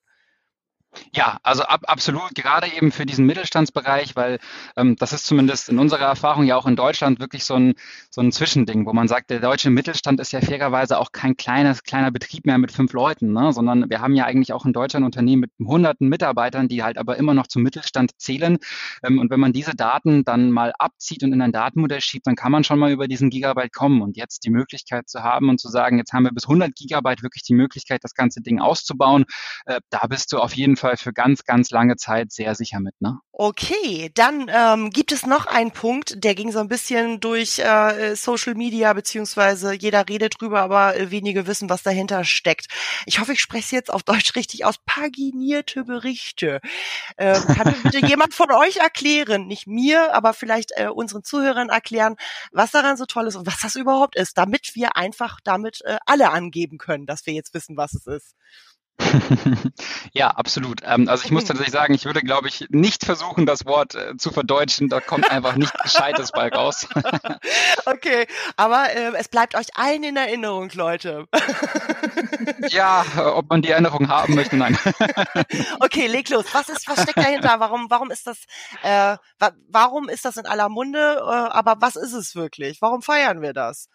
Ja, 1.13 1.39
also 1.43 1.63
ab, 1.63 1.83
absolut, 1.87 2.35
gerade 2.35 2.69
eben 2.69 2.93
für 2.93 3.07
diesen 3.07 3.27
Mittelstandsbereich, 3.27 4.17
weil 4.17 4.39
ähm, 4.77 4.97
das 4.97 5.13
ist 5.13 5.27
zumindest 5.27 5.69
in 5.69 5.79
unserer 5.79 6.07
Erfahrung 6.07 6.45
ja 6.45 6.57
auch 6.57 6.67
in 6.67 6.77
Deutschland 6.77 7.21
wirklich 7.21 7.45
so 7.45 7.55
ein, 7.55 7.75
so 8.11 8.21
ein 8.21 8.33
Zwischending, 8.33 8.87
wo 8.87 8.93
man 8.93 9.09
sagt, 9.09 9.31
der 9.31 9.41
deutsche 9.41 9.71
Mittelstand 9.71 10.21
ist 10.21 10.33
ja 10.33 10.41
fairerweise 10.41 10.99
auch 10.99 11.13
kein 11.13 11.37
kleines, 11.37 11.83
kleiner 11.83 12.11
Betrieb 12.11 12.47
mehr 12.47 12.59
mit 12.59 12.73
fünf 12.73 12.93
Leuten, 12.93 13.33
ne? 13.33 13.53
sondern 13.53 13.89
wir 13.89 14.01
haben 14.01 14.15
ja 14.15 14.25
eigentlich 14.25 14.53
auch 14.53 14.65
in 14.65 14.73
Deutschland 14.73 15.05
Unternehmen 15.05 15.43
mit 15.43 15.51
hunderten 15.59 16.09
Mitarbeitern, 16.09 16.69
die 16.69 16.83
halt 16.83 16.99
aber 16.99 17.17
immer 17.17 17.35
noch 17.35 17.47
zum 17.47 17.63
Mittelstand 17.63 18.13
zählen. 18.19 18.59
Ähm, 19.03 19.19
und 19.19 19.31
wenn 19.31 19.41
man 19.41 19.53
diese 19.53 19.75
Daten 19.75 20.25
dann 20.25 20.51
mal 20.51 20.73
abzieht 20.79 21.23
und 21.23 21.33
in 21.33 21.43
ein 21.43 21.53
Datenmodell 21.53 22.01
schiebt, 22.01 22.27
dann 22.27 22.37
kann 22.37 22.53
man 22.53 22.65
schon 22.65 22.79
mal 22.79 22.91
über 22.91 23.09
diesen 23.09 23.31
Gigabyte 23.31 23.73
kommen 23.73 24.03
und 24.03 24.17
jetzt 24.17 24.45
die 24.45 24.51
Möglichkeit 24.51 25.09
zu 25.09 25.23
haben 25.23 25.49
und 25.49 25.61
zu 25.61 25.69
sagen, 25.69 25.99
jetzt 25.99 26.13
haben 26.13 26.25
wir 26.25 26.33
bis 26.33 26.45
100 26.45 26.75
Gigabyte 26.75 27.23
wirklich 27.23 27.43
die 27.43 27.55
Möglichkeit, 27.55 28.05
das 28.05 28.15
ganze 28.15 28.41
Ding 28.41 28.61
auszubauen, 28.61 29.25
äh, 29.67 29.81
da 29.91 30.07
bist 30.07 30.33
du 30.33 30.39
auf 30.39 30.55
jeden 30.55 30.77
Fall 30.77 30.86
Fall 30.87 30.96
für 30.96 31.12
ganz, 31.12 31.44
ganz 31.44 31.70
lange 31.70 31.96
Zeit 31.96 32.33
sehr 32.33 32.55
sicher 32.55 32.81
mit. 32.81 32.94
Ne? 33.01 33.18
Okay, 33.33 34.11
dann 34.14 34.51
ähm, 34.51 34.90
gibt 34.90 35.12
es 35.12 35.27
noch 35.27 35.46
einen 35.46 35.70
Punkt, 35.70 36.25
der 36.25 36.35
ging 36.35 36.53
so 36.53 36.59
ein 36.59 36.68
bisschen 36.68 37.20
durch 37.20 37.59
äh, 37.59 38.14
Social 38.14 38.55
Media, 38.55 38.92
beziehungsweise 38.92 39.75
jeder 39.75 40.09
redet 40.09 40.40
drüber, 40.40 40.61
aber 40.62 40.96
äh, 40.96 41.11
wenige 41.11 41.46
wissen, 41.46 41.68
was 41.68 41.83
dahinter 41.83 42.25
steckt. 42.25 42.68
Ich 43.05 43.18
hoffe, 43.18 43.33
ich 43.33 43.40
spreche 43.40 43.64
es 43.64 43.70
jetzt 43.72 43.92
auf 43.92 44.05
Deutsch 44.05 44.37
richtig 44.37 44.64
aus. 44.64 44.77
Paginierte 44.87 45.85
Berichte. 45.85 46.61
Ähm, 47.18 47.42
kann 47.46 47.66
mir 47.66 47.90
bitte 47.90 48.07
jemand 48.07 48.33
von 48.33 48.51
euch 48.53 48.77
erklären, 48.77 49.46
nicht 49.46 49.66
mir, 49.66 50.14
aber 50.14 50.33
vielleicht 50.33 50.72
äh, 50.77 50.88
unseren 50.88 51.25
Zuhörern 51.25 51.68
erklären, 51.68 52.16
was 52.53 52.70
daran 52.70 52.96
so 52.96 53.07
toll 53.07 53.27
ist 53.27 53.37
und 53.37 53.46
was 53.46 53.61
das 53.61 53.77
überhaupt 53.77 54.16
ist, 54.16 54.38
damit 54.38 54.75
wir 54.75 54.96
einfach 54.96 55.40
damit 55.44 55.83
äh, 55.85 55.99
alle 56.07 56.31
angeben 56.31 56.79
können, 56.79 57.07
dass 57.07 57.27
wir 57.27 57.35
jetzt 57.35 57.53
wissen, 57.55 57.77
was 57.77 57.92
es 57.94 58.07
ist. 58.07 58.35
ja, 60.13 60.29
absolut. 60.29 60.81
Ähm, 60.85 61.09
also 61.09 61.25
ich 61.25 61.31
muss 61.31 61.45
tatsächlich 61.45 61.73
sagen, 61.73 61.95
ich 61.95 62.05
würde, 62.05 62.21
glaube 62.21 62.49
ich, 62.49 62.67
nicht 62.71 63.05
versuchen, 63.05 63.47
das 63.47 63.67
Wort 63.67 63.95
äh, 63.95 64.17
zu 64.17 64.31
verdeutschen. 64.31 64.89
Da 64.89 65.01
kommt 65.01 65.31
einfach 65.31 65.57
nicht 65.57 65.73
Gescheites 65.83 66.33
bei 66.33 66.49
raus. 66.49 66.89
okay, 67.87 68.27
aber 68.57 68.91
äh, 68.95 69.13
es 69.17 69.29
bleibt 69.29 69.55
euch 69.55 69.77
allen 69.77 70.03
in 70.03 70.17
Erinnerung, 70.17 70.71
Leute. 70.75 71.27
ja, 72.69 73.05
äh, 73.17 73.21
ob 73.21 73.51
man 73.51 73.63
die 73.63 73.71
Erinnerung 73.71 74.09
haben 74.09 74.35
möchte, 74.35 74.57
nein. 74.57 74.79
okay, 75.81 76.07
leg 76.07 76.29
los. 76.31 76.47
Was 76.53 76.69
ist, 76.69 76.89
was 76.89 77.03
steckt 77.03 77.19
dahinter? 77.19 77.61
Warum, 77.61 77.87
warum 77.91 78.11
ist 78.11 78.27
das, 78.27 78.39
äh, 78.83 79.17
wa 79.39 79.53
warum 79.69 80.09
ist 80.09 80.25
das 80.25 80.37
in 80.37 80.47
aller 80.47 80.69
Munde? 80.69 81.19
Äh, 81.19 81.23
aber 81.23 81.77
was 81.81 81.97
ist 81.97 82.13
es 82.13 82.35
wirklich? 82.35 82.81
Warum 82.81 83.03
feiern 83.03 83.43
wir 83.43 83.53
das? 83.53 83.89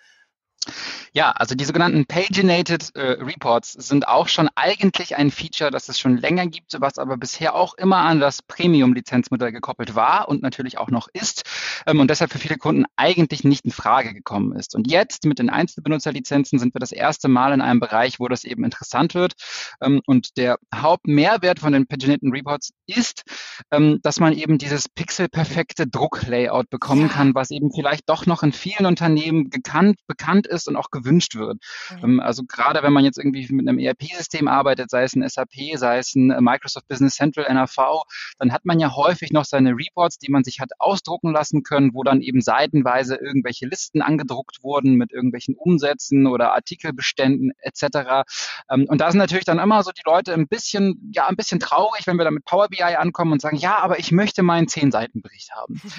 Ja, 1.14 1.32
also 1.32 1.56
die 1.56 1.66
sogenannten 1.66 2.06
Paginated 2.06 2.96
äh, 2.96 3.22
Reports 3.22 3.74
sind 3.74 4.08
auch 4.08 4.30
schon 4.30 4.48
eigentlich 4.56 5.18
ein 5.18 5.30
Feature, 5.30 5.70
das 5.70 5.90
es 5.90 6.00
schon 6.00 6.16
länger 6.16 6.48
gibt, 6.48 6.74
was 6.80 6.98
aber 6.98 7.18
bisher 7.18 7.54
auch 7.54 7.74
immer 7.74 7.98
an 7.98 8.22
das 8.22 8.42
Premium-Lizenzmodell 8.42 9.52
gekoppelt 9.52 9.94
war 9.94 10.30
und 10.30 10.42
natürlich 10.42 10.78
auch 10.78 10.90
noch 10.90 11.10
ist 11.12 11.44
ähm, 11.86 12.00
und 12.00 12.10
deshalb 12.10 12.32
für 12.32 12.40
viele 12.40 12.56
Kunden 12.56 12.86
eigentlich 12.96 13.44
nicht 13.44 13.66
in 13.66 13.72
Frage 13.72 14.14
gekommen 14.14 14.56
ist. 14.56 14.74
Und 14.74 14.90
jetzt 14.90 15.26
mit 15.26 15.40
den 15.40 15.50
Einzelbenutzerlizenzen 15.50 16.60
sind 16.60 16.74
wir 16.74 16.80
das 16.80 16.94
erste 16.94 17.28
Mal 17.28 17.52
in 17.52 17.60
einem 17.60 17.82
Bereich, 17.82 18.22
wo 18.22 18.30
das 18.30 18.46
eben 18.46 18.64
interessant 18.64 19.14
wird. 19.14 19.34
Ähm, 19.82 20.02
und 20.06 20.38
der 20.38 20.60
Hauptmehrwert 20.74 21.60
von 21.60 21.74
den 21.74 21.88
Paginated 21.88 22.32
Reports 22.32 22.72
ist, 22.88 23.24
ähm, 23.70 24.00
dass 24.02 24.22
man 24.22 24.32
eben 24.32 24.58
dieses 24.58 24.88
pixelperfekte 24.88 25.88
Drucklayout 25.88 26.70
bekommen 26.70 27.10
kann, 27.10 27.36
was 27.36 27.52
eben 27.52 27.70
vielleicht 27.70 28.08
doch 28.08 28.26
noch 28.26 28.44
in 28.44 28.54
vielen 28.54 28.86
Unternehmen 28.86 29.50
gekannt, 29.50 30.00
bekannt 30.08 30.48
ist 30.48 30.70
und 30.70 30.78
auch 30.78 30.90
gewünscht 30.90 31.01
wird. 31.36 31.58
Mhm. 32.02 32.20
Also 32.20 32.44
gerade 32.44 32.84
wenn 32.84 32.94
man 32.94 33.04
jetzt 33.04 33.18
irgendwie 33.18 33.48
mit 33.52 33.68
einem 33.68 33.80
ERP-System 33.80 34.48
arbeitet, 34.48 34.90
sei 34.90 35.04
es 35.04 35.16
ein 35.16 35.28
SAP, 35.28 35.54
sei 35.76 35.98
es 35.98 36.16
ein 36.16 36.32
äh, 36.32 36.42
Microsoft 36.42 36.88
Business 36.88 37.16
Central, 37.16 37.52
NAV, 37.54 38.04
dann 38.40 38.52
hat 38.52 38.66
man 38.66 38.80
ja 38.80 38.96
häufig 38.96 39.32
noch 39.32 39.46
seine 39.46 39.72
Reports, 39.72 40.18
die 40.18 40.32
man 40.32 40.44
sich 40.44 40.60
hat 40.60 40.72
ausdrucken 40.80 41.32
lassen 41.32 41.64
können, 41.64 41.94
wo 41.94 42.04
dann 42.04 42.22
eben 42.22 42.42
seitenweise 42.42 43.16
irgendwelche 43.16 43.68
Listen 43.68 44.02
angedruckt 44.02 44.64
wurden 44.64 44.96
mit 44.96 45.12
irgendwelchen 45.12 45.56
Umsätzen 45.56 46.28
oder 46.28 46.54
Artikelbeständen 46.54 47.52
etc. 47.60 48.26
Ähm, 48.70 48.86
und 48.88 49.02
da 49.02 49.12
sind 49.12 49.20
natürlich 49.20 49.46
dann 49.46 49.60
immer 49.60 49.84
so 49.84 49.92
die 49.92 50.04
Leute 50.06 50.34
ein 50.34 50.48
bisschen, 50.48 51.12
ja, 51.14 51.28
ein 51.28 51.36
bisschen 51.36 51.60
traurig, 51.60 52.08
wenn 52.08 52.18
wir 52.18 52.26
dann 52.26 52.34
mit 52.34 52.46
Power 52.46 52.68
BI 52.68 52.82
ankommen 52.82 53.34
und 53.34 53.42
sagen, 53.42 53.58
ja, 53.58 53.78
aber 53.80 54.00
ich 54.00 54.12
möchte 54.12 54.44
meinen 54.44 54.68
zehn 54.68 54.92
Seiten 54.92 55.22
Bericht 55.22 55.52
haben. 55.52 55.82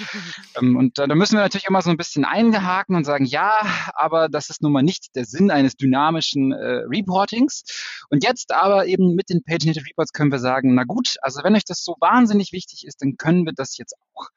Ähm, 0.55 0.75
und 0.75 0.97
da 0.97 1.07
müssen 1.07 1.35
wir 1.35 1.41
natürlich 1.41 1.67
immer 1.67 1.81
so 1.81 1.89
ein 1.89 1.97
bisschen 1.97 2.25
eingehaken 2.25 2.95
und 2.95 3.05
sagen, 3.05 3.25
ja, 3.25 3.53
aber 3.93 4.29
das 4.29 4.49
ist 4.49 4.61
nun 4.61 4.71
mal 4.71 4.83
nicht 4.83 4.92
der 5.15 5.25
Sinn 5.25 5.51
eines 5.51 5.75
dynamischen 5.75 6.51
äh, 6.51 6.83
Reportings. 6.87 7.63
Und 8.09 8.23
jetzt 8.23 8.51
aber 8.51 8.85
eben 8.85 9.15
mit 9.15 9.29
den 9.29 9.43
Paginated 9.43 9.87
Reports 9.87 10.13
können 10.13 10.31
wir 10.31 10.39
sagen, 10.39 10.75
na 10.75 10.83
gut, 10.83 11.15
also 11.21 11.43
wenn 11.43 11.55
euch 11.55 11.65
das 11.65 11.83
so 11.83 11.95
wahnsinnig 11.99 12.51
wichtig 12.51 12.85
ist, 12.85 13.01
dann 13.01 13.17
können 13.17 13.45
wir 13.45 13.53
das 13.53 13.77
jetzt 13.77 13.95
auch. 14.15 14.29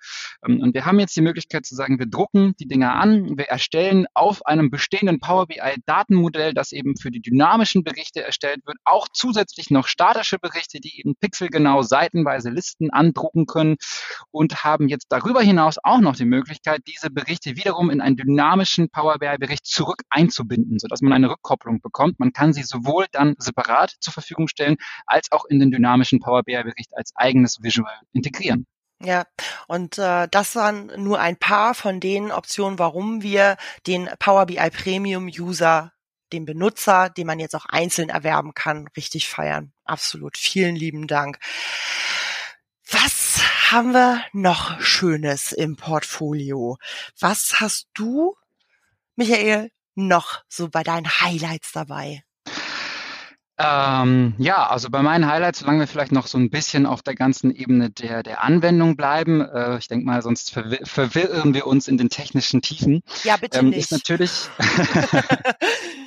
Ähm, 0.47 0.61
und 0.61 0.75
wir 0.75 0.87
haben 0.87 0.99
jetzt 0.99 1.17
die 1.17 1.23
Möglichkeit 1.23 1.67
zu 1.67 1.75
sagen, 1.75 1.99
wir 1.99 2.07
drucken 2.07 2.55
die 2.59 2.67
Dinger 2.67 2.95
an, 2.95 3.37
wir 3.37 3.47
erstellen 3.47 4.07
auf 4.15 4.45
einem 4.47 4.71
bestehenden 4.71 5.21
Power 5.21 5.47
BI 5.47 5.61
Datenmodell, 5.87 6.55
das 6.55 6.73
eben 6.73 6.97
für 6.97 7.11
die 7.11 7.21
dynamischen 7.21 7.85
Berichte 7.85 8.23
erstellt 8.23 8.67
wird, 8.67 8.77
auch 8.85 9.09
zusätzlich 9.13 9.71
noch 9.71 9.87
statische 9.87 10.39
Berichte, 10.39 10.81
die 10.81 10.99
eben 10.99 11.17
pixelgenau 11.17 11.83
seitenweise 11.83 12.51
Listen 12.51 12.91
andrucken 12.91 13.47
können 13.47 13.77
und 14.31 14.65
haben 14.65 14.89
jetzt 14.89 15.07
darüber 15.11 15.43
hinaus 15.43 15.77
auch 15.83 16.01
noch 16.01 16.17
die 16.17 16.25
Möglichkeit, 16.25 16.83
diese 16.87 17.11
Berichte 17.11 17.57
wiederum 17.57 17.91
in 17.91 18.01
einen 18.01 18.17
dynamischen 18.17 18.89
Power 18.89 19.19
BI 19.19 19.37
Bericht 19.39 19.67
zurück 19.67 20.03
einzubinden, 20.47 20.79
sodass 20.79 21.03
man 21.03 21.13
eine 21.13 21.31
Rückkopplung 21.31 21.81
bekommt. 21.81 22.19
Man 22.19 22.33
kann 22.33 22.53
sie 22.53 22.63
sowohl 22.63 23.07
dann 23.13 23.35
separat 23.39 23.95
zur 24.01 24.13
Verfügung 24.13 24.49
stellen, 24.49 24.77
als 25.07 25.33
auch 25.33 25.45
in 25.45 25.59
den 25.59 25.71
dynamischen 25.71 26.21
Power 26.21 26.43
BI-Bericht 26.43 26.97
als 26.97 27.13
eigenes 27.15 27.63
Visual 27.63 28.01
integrieren. 28.13 28.67
Ja, 29.03 29.25
und 29.69 29.99
äh, 29.99 30.27
das 30.31 30.57
waren 30.57 30.91
nur 30.97 31.21
ein 31.21 31.37
paar 31.37 31.75
von 31.75 32.01
den 32.01 32.33
Optionen, 32.33 32.79
warum 32.79 33.23
wir 33.23 33.59
den 33.87 34.09
Power 34.19 34.47
BI 34.47 34.71
Premium 34.71 35.27
User, 35.27 35.93
den 36.33 36.47
Benutzer, 36.47 37.11
den 37.11 37.27
man 37.27 37.39
jetzt 37.39 37.55
auch 37.55 37.67
einzeln 37.67 38.09
erwerben 38.09 38.55
kann, 38.55 38.89
richtig 38.97 39.29
feiern. 39.29 39.73
Absolut. 39.85 40.39
Vielen 40.39 40.77
lieben 40.77 41.07
Dank. 41.07 41.39
Was 42.91 43.43
haben 43.71 43.93
wir 43.93 44.25
noch 44.33 44.81
Schönes 44.81 45.53
im 45.53 45.77
Portfolio? 45.77 46.79
Was 47.21 47.57
hast 47.61 47.89
du, 47.93 48.35
Michael, 49.15 49.71
noch 49.97 50.43
so 50.49 50.69
bei 50.69 50.83
deinen 50.83 51.07
Highlights 51.07 51.73
dabei? 51.73 52.23
Ähm, 53.59 54.35
ja, 54.37 54.67
also 54.67 54.91
bei 54.91 55.01
meinen 55.01 55.27
Highlights, 55.27 55.61
solange 55.61 55.81
wir 55.81 55.87
vielleicht 55.87 56.13
noch 56.13 56.27
so 56.27 56.37
ein 56.37 56.51
bisschen 56.51 56.85
auf 56.85 57.03
der 57.03 57.15
ganzen 57.15 57.51
Ebene 57.51 57.91
der, 57.91 58.23
der 58.23 58.45
Anwendung 58.45 58.97
bleiben, 58.97 59.41
äh, 59.41 59.79
ich 59.79 59.89
denke 59.89 60.05
mal, 60.05 60.21
sonst 60.21 60.53
verwir 60.53 60.81
verwirren 60.85 61.55
wir 61.55 61.67
uns 61.67 61.89
in 61.89 61.97
den 61.97 62.11
technischen 62.11 62.61
Tiefen. 62.61 63.03
Ja, 63.25 63.39
bitte 63.39 63.61
ähm, 63.61 63.71
nicht. 63.71 63.79
Ist 63.79 63.93
natürlich 63.93 64.51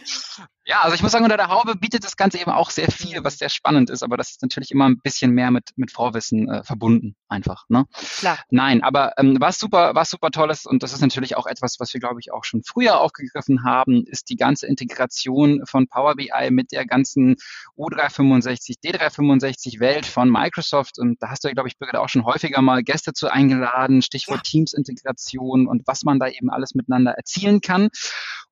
Ja, 0.70 0.82
also 0.82 0.94
ich 0.94 1.02
muss 1.02 1.12
sagen, 1.12 1.24
unter 1.24 1.36
der 1.36 1.48
Haube 1.48 1.76
bietet 1.76 2.04
das 2.04 2.16
Ganze 2.16 2.38
eben 2.38 2.52
auch 2.52 2.70
sehr 2.70 2.92
viel, 2.92 3.24
was 3.24 3.40
sehr 3.40 3.50
spannend 3.50 3.90
ist, 3.90 4.04
aber 4.04 4.18
das 4.18 4.30
ist 4.30 4.44
natürlich 4.44 4.70
immer 4.70 4.88
ein 4.88 5.00
bisschen 5.02 5.32
mehr 5.32 5.50
mit, 5.50 5.72
mit 5.78 5.92
Vorwissen 5.92 6.48
äh, 6.48 6.64
verbunden, 6.64 7.16
einfach. 7.28 7.66
Ne? 7.70 7.86
Klar. 8.20 8.38
Nein, 8.52 8.84
aber 8.84 9.14
ähm, 9.18 9.38
was 9.40 9.58
super, 9.58 9.96
was 9.96 10.12
super 10.12 10.30
toll 10.30 10.52
ist, 10.52 10.68
und 10.68 10.84
das 10.84 10.94
ist 10.94 11.02
natürlich 11.02 11.36
auch 11.36 11.48
etwas, 11.48 11.80
was 11.80 11.92
wir, 11.92 12.00
glaube 12.00 12.20
ich, 12.20 12.32
auch 12.32 12.44
schon 12.44 12.62
früher 12.64 13.00
aufgegriffen 13.00 13.64
haben, 13.64 14.06
ist 14.06 14.30
die 14.30 14.36
ganze 14.36 14.68
Integration 14.68 15.66
von 15.66 15.88
Power 15.88 16.14
BI 16.16 16.52
mit 16.52 16.72
der 16.72 16.86
ganzen 16.86 17.38
U365, 17.76 18.76
D365 18.86 19.80
Welt 19.80 20.06
von 20.06 20.30
Microsoft. 20.30 21.00
Und 21.00 21.20
da 21.20 21.30
hast 21.30 21.44
du 21.44 21.48
ja, 21.48 21.56
glaube 21.56 21.70
ich, 21.70 21.80
Birgit, 21.80 21.96
auch 21.96 22.10
schon 22.10 22.26
häufiger 22.26 22.62
mal 22.62 22.84
Gäste 22.84 23.14
zu 23.14 23.28
eingeladen, 23.34 24.04
Stichwort 24.04 24.46
ja. 24.46 24.52
Teams-Integration 24.52 25.66
und 25.66 25.88
was 25.88 26.04
man 26.04 26.20
da 26.20 26.28
eben 26.28 26.52
alles 26.52 26.76
miteinander 26.76 27.14
erzielen 27.14 27.62
kann. 27.62 27.90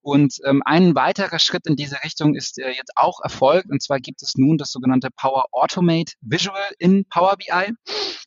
Und 0.01 0.37
ähm, 0.45 0.63
ein 0.65 0.95
weiterer 0.95 1.37
Schritt 1.37 1.67
in 1.67 1.75
diese 1.77 2.03
Richtung 2.03 2.35
ist 2.35 2.59
äh, 2.59 2.69
jetzt 2.69 2.91
auch 2.95 3.19
erfolgt. 3.23 3.69
Und 3.69 3.81
zwar 3.81 3.99
gibt 3.99 4.21
es 4.21 4.35
nun 4.35 4.57
das 4.57 4.71
sogenannte 4.71 5.09
Power 5.15 5.45
Automate 5.51 6.13
Visual 6.21 6.69
in 6.79 7.05
Power 7.05 7.35
BI. 7.37 7.73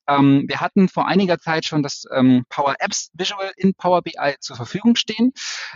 Ähm, 0.08 0.44
wir 0.48 0.60
hatten 0.60 0.88
vor 0.88 1.06
einiger 1.06 1.38
Zeit 1.38 1.64
schon 1.64 1.82
das 1.82 2.04
ähm, 2.12 2.44
Power 2.48 2.76
Apps 2.78 3.10
Visual 3.14 3.52
in 3.56 3.74
Power 3.74 4.02
BI 4.02 4.34
zur 4.40 4.56
Verfügung 4.56 4.96
stehen. 4.96 5.32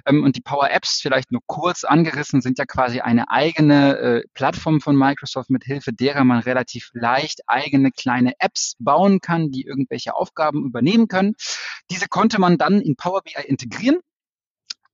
Ähm, 0.06 0.24
und 0.24 0.36
die 0.36 0.40
Power 0.40 0.70
Apps, 0.70 1.00
vielleicht 1.00 1.30
nur 1.30 1.42
kurz 1.46 1.84
angerissen, 1.84 2.40
sind 2.40 2.58
ja 2.58 2.64
quasi 2.64 3.00
eine 3.00 3.30
eigene 3.30 3.98
äh, 3.98 4.22
Plattform 4.34 4.80
von 4.80 4.96
Microsoft, 4.96 5.50
mit 5.50 5.64
Hilfe 5.64 5.92
derer 5.92 6.24
man 6.24 6.40
relativ 6.40 6.90
leicht 6.94 7.40
eigene 7.46 7.90
kleine 7.90 8.32
Apps 8.38 8.76
bauen 8.78 9.20
kann, 9.20 9.50
die 9.50 9.62
irgendwelche 9.62 10.14
Aufgaben 10.14 10.64
übernehmen 10.64 11.08
können. 11.08 11.34
Diese 11.90 12.08
konnte 12.08 12.40
man 12.40 12.58
dann 12.58 12.80
in 12.80 12.96
Power 12.96 13.22
BI 13.22 13.42
integrieren 13.46 14.00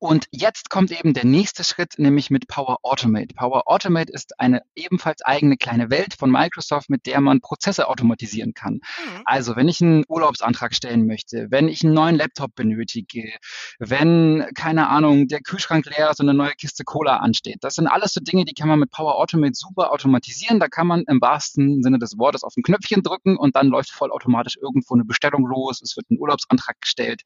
und 0.00 0.26
jetzt 0.32 0.70
kommt 0.70 0.90
eben 0.90 1.12
der 1.12 1.26
nächste 1.26 1.62
Schritt, 1.62 1.98
nämlich 1.98 2.30
mit 2.30 2.48
Power 2.48 2.78
Automate. 2.82 3.34
Power 3.34 3.64
Automate 3.66 4.10
ist 4.10 4.40
eine 4.40 4.62
ebenfalls 4.74 5.20
eigene 5.20 5.58
kleine 5.58 5.90
Welt 5.90 6.14
von 6.14 6.30
Microsoft, 6.30 6.88
mit 6.88 7.04
der 7.04 7.20
man 7.20 7.42
Prozesse 7.42 7.86
automatisieren 7.86 8.54
kann. 8.54 8.74
Mhm. 8.74 9.22
Also 9.26 9.56
wenn 9.56 9.68
ich 9.68 9.82
einen 9.82 10.04
Urlaubsantrag 10.08 10.74
stellen 10.74 11.06
möchte, 11.06 11.48
wenn 11.50 11.68
ich 11.68 11.84
einen 11.84 11.92
neuen 11.92 12.16
Laptop 12.16 12.54
benötige, 12.54 13.30
wenn, 13.78 14.46
keine 14.54 14.88
Ahnung, 14.88 15.28
der 15.28 15.40
Kühlschrank 15.40 15.84
leer 15.84 16.10
ist 16.10 16.18
und 16.20 16.30
eine 16.30 16.36
neue 16.36 16.54
Kiste 16.54 16.82
Cola 16.84 17.18
ansteht. 17.18 17.58
Das 17.60 17.74
sind 17.74 17.86
alles 17.86 18.14
so 18.14 18.20
Dinge, 18.22 18.46
die 18.46 18.54
kann 18.54 18.68
man 18.68 18.78
mit 18.78 18.90
Power 18.90 19.16
Automate 19.16 19.52
super 19.54 19.92
automatisieren. 19.92 20.60
Da 20.60 20.68
kann 20.68 20.86
man 20.86 21.04
im 21.08 21.20
wahrsten 21.20 21.82
Sinne 21.82 21.98
des 21.98 22.16
Wortes 22.16 22.42
auf 22.42 22.56
ein 22.56 22.62
Knöpfchen 22.62 23.02
drücken 23.02 23.36
und 23.36 23.54
dann 23.54 23.68
läuft 23.68 23.90
vollautomatisch 23.90 24.56
irgendwo 24.56 24.94
eine 24.94 25.04
Bestellung 25.04 25.46
los, 25.46 25.82
es 25.82 25.96
wird 25.96 26.10
ein 26.10 26.18
Urlaubsantrag 26.18 26.80
gestellt 26.80 27.22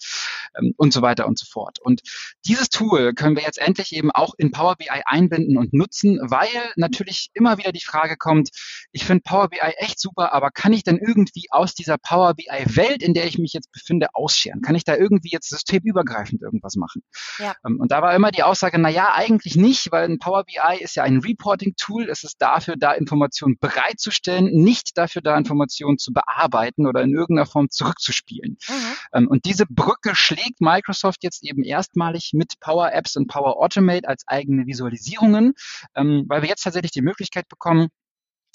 ähm, 0.58 0.74
und 0.76 0.92
so 0.92 1.02
weiter 1.02 1.28
und 1.28 1.38
so 1.38 1.46
fort. 1.46 1.78
Und 1.80 2.02
dieses 2.46 2.63
dieses 2.64 2.70
Tool 2.70 3.14
können 3.14 3.36
wir 3.36 3.42
jetzt 3.42 3.58
endlich 3.58 3.92
eben 3.94 4.10
auch 4.10 4.34
in 4.38 4.50
Power 4.50 4.76
BI 4.76 4.88
einbinden 5.04 5.58
und 5.58 5.72
nutzen, 5.72 6.18
weil 6.22 6.48
natürlich 6.76 7.30
immer 7.34 7.58
wieder 7.58 7.72
die 7.72 7.84
Frage 7.84 8.16
kommt, 8.16 8.50
ich 8.92 9.04
finde 9.04 9.22
Power 9.22 9.48
BI 9.48 9.58
echt 9.76 10.00
super, 10.00 10.32
aber 10.32 10.50
kann 10.50 10.72
ich 10.72 10.82
denn 10.84 10.98
irgendwie 10.98 11.46
aus 11.50 11.74
dieser 11.74 11.98
Power 11.98 12.34
BI 12.34 12.46
Welt, 12.76 13.02
in 13.02 13.14
der 13.14 13.26
ich 13.26 13.38
mich 13.38 13.52
jetzt 13.52 13.70
befinde, 13.72 14.08
ausscheren? 14.14 14.62
Kann 14.62 14.74
ich 14.74 14.84
da 14.84 14.96
irgendwie 14.96 15.30
jetzt 15.30 15.50
systemübergreifend 15.50 16.42
irgendwas 16.42 16.76
machen? 16.76 17.02
Ja. 17.38 17.54
Ähm, 17.66 17.80
und 17.80 17.90
da 17.90 18.02
war 18.02 18.14
immer 18.14 18.30
die 18.30 18.42
Aussage, 18.42 18.78
na 18.78 18.88
ja, 18.88 19.12
eigentlich 19.14 19.56
nicht, 19.56 19.90
weil 19.92 20.08
ein 20.08 20.18
Power 20.18 20.44
BI 20.44 20.82
ist 20.82 20.96
ja 20.96 21.02
ein 21.02 21.18
Reporting-Tool. 21.18 22.08
Es 22.08 22.24
ist 22.24 22.40
dafür 22.40 22.76
da, 22.76 22.92
Informationen 22.92 23.58
bereitzustellen, 23.58 24.46
nicht 24.46 24.96
dafür 24.96 25.22
da, 25.22 25.36
Informationen 25.36 25.98
zu 25.98 26.12
bearbeiten 26.12 26.86
oder 26.86 27.02
in 27.02 27.14
irgendeiner 27.14 27.46
Form 27.46 27.68
zurückzuspielen. 27.70 28.56
Mhm. 28.68 28.74
Ähm, 29.12 29.28
und 29.28 29.44
diese 29.44 29.66
Brücke 29.66 30.14
schlägt 30.14 30.60
Microsoft 30.60 31.22
jetzt 31.22 31.44
eben 31.44 31.62
erstmalig 31.64 32.30
mit 32.32 32.53
Power 32.60 32.92
Apps 32.92 33.16
und 33.16 33.26
Power 33.28 33.56
Automate 33.58 34.08
als 34.08 34.24
eigene 34.26 34.66
Visualisierungen, 34.66 35.54
ähm, 35.94 36.24
weil 36.28 36.42
wir 36.42 36.48
jetzt 36.48 36.62
tatsächlich 36.62 36.92
die 36.92 37.02
Möglichkeit 37.02 37.48
bekommen, 37.48 37.88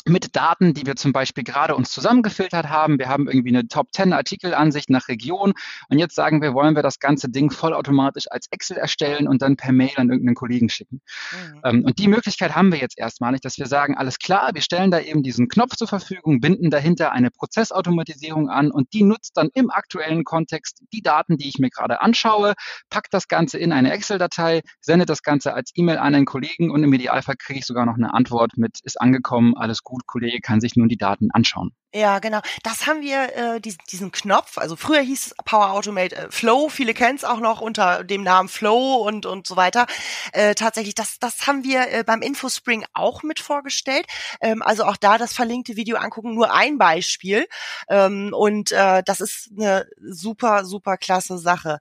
mit 0.05 0.35
Daten, 0.35 0.73
die 0.73 0.85
wir 0.85 0.95
zum 0.95 1.11
Beispiel 1.11 1.43
gerade 1.43 1.75
uns 1.75 1.91
zusammengefiltert 1.91 2.69
haben. 2.69 2.99
Wir 2.99 3.09
haben 3.09 3.27
irgendwie 3.27 3.49
eine 3.49 3.67
Top 3.67 3.87
10 3.91 4.13
Artikelansicht 4.13 4.89
nach 4.89 5.07
Region 5.07 5.53
und 5.89 5.99
jetzt 5.99 6.15
sagen 6.15 6.41
wir, 6.41 6.53
wollen 6.53 6.75
wir 6.75 6.83
das 6.83 6.99
ganze 6.99 7.29
Ding 7.29 7.51
vollautomatisch 7.51 8.25
als 8.31 8.47
Excel 8.51 8.77
erstellen 8.77 9.27
und 9.27 9.41
dann 9.41 9.57
per 9.57 9.73
Mail 9.73 9.91
an 9.97 10.09
irgendeinen 10.09 10.35
Kollegen 10.35 10.69
schicken. 10.69 11.01
Mhm. 11.31 11.61
Ähm, 11.63 11.85
und 11.85 11.99
die 11.99 12.07
Möglichkeit 12.07 12.55
haben 12.55 12.71
wir 12.71 12.79
jetzt 12.79 12.97
erstmalig, 12.97 13.41
dass 13.41 13.57
wir 13.57 13.65
sagen, 13.65 13.97
alles 13.97 14.19
klar, 14.19 14.51
wir 14.53 14.61
stellen 14.61 14.91
da 14.91 14.99
eben 14.99 15.21
diesen 15.21 15.49
Knopf 15.49 15.75
zur 15.75 15.87
Verfügung, 15.87 16.39
binden 16.39 16.69
dahinter 16.69 17.11
eine 17.11 17.29
Prozessautomatisierung 17.29 18.49
an 18.49 18.71
und 18.71 18.93
die 18.93 19.03
nutzt 19.03 19.35
dann 19.35 19.49
im 19.53 19.69
aktuellen 19.69 20.23
Kontext 20.23 20.81
die 20.93 21.01
Daten, 21.01 21.37
die 21.37 21.49
ich 21.49 21.59
mir 21.59 21.69
gerade 21.69 22.01
anschaue, 22.01 22.53
packt 22.89 23.13
das 23.13 23.27
Ganze 23.27 23.57
in 23.57 23.73
eine 23.73 23.91
Excel-Datei, 23.91 24.61
sendet 24.79 25.09
das 25.09 25.23
Ganze 25.23 25.53
als 25.53 25.71
E-Mail 25.75 25.97
an 25.97 26.15
einen 26.15 26.25
Kollegen 26.25 26.71
und 26.71 26.83
im 26.83 26.93
Idealfall 26.93 27.35
kriege 27.35 27.59
ich 27.59 27.65
sogar 27.65 27.85
noch 27.85 27.95
eine 27.95 28.13
Antwort 28.13 28.57
mit, 28.57 28.79
ist 28.83 28.99
angekommen, 28.99 29.55
alles 29.55 29.83
gut 29.83 29.88
gut, 29.89 30.07
Kollege 30.07 30.39
kann 30.39 30.61
sich 30.61 30.75
nun 30.75 30.87
die 30.87 30.97
Daten 30.97 31.31
anschauen. 31.31 31.73
Ja, 31.91 32.19
genau. 32.19 32.39
Das 32.63 32.85
haben 32.85 33.01
wir, 33.01 33.35
äh, 33.35 33.59
diesen, 33.59 33.79
diesen 33.91 34.11
Knopf, 34.11 34.59
also 34.59 34.75
früher 34.75 35.01
hieß 35.01 35.27
es 35.27 35.35
Power 35.43 35.71
Automate 35.71 36.15
äh, 36.15 36.27
Flow, 36.29 36.69
viele 36.69 36.93
kennen 36.93 37.15
es 37.15 37.23
auch 37.23 37.39
noch 37.39 37.61
unter 37.61 38.03
dem 38.03 38.21
Namen 38.21 38.47
Flow 38.47 38.97
und, 38.97 39.25
und 39.25 39.47
so 39.47 39.55
weiter. 39.55 39.87
Äh, 40.31 40.53
tatsächlich, 40.53 40.93
das, 40.93 41.17
das 41.19 41.47
haben 41.47 41.63
wir 41.63 41.91
äh, 41.91 42.03
beim 42.03 42.21
Infospring 42.21 42.85
auch 42.93 43.23
mit 43.23 43.39
vorgestellt. 43.39 44.05
Ähm, 44.39 44.61
also 44.61 44.83
auch 44.83 44.97
da 44.97 45.17
das 45.17 45.33
verlinkte 45.33 45.75
Video 45.75 45.97
angucken, 45.97 46.35
nur 46.35 46.53
ein 46.53 46.77
Beispiel. 46.77 47.47
Ähm, 47.89 48.35
und 48.37 48.71
äh, 48.71 49.01
das 49.03 49.19
ist 49.19 49.49
eine 49.57 49.87
super, 49.99 50.65
super 50.65 50.95
klasse 50.97 51.39
Sache. 51.39 51.79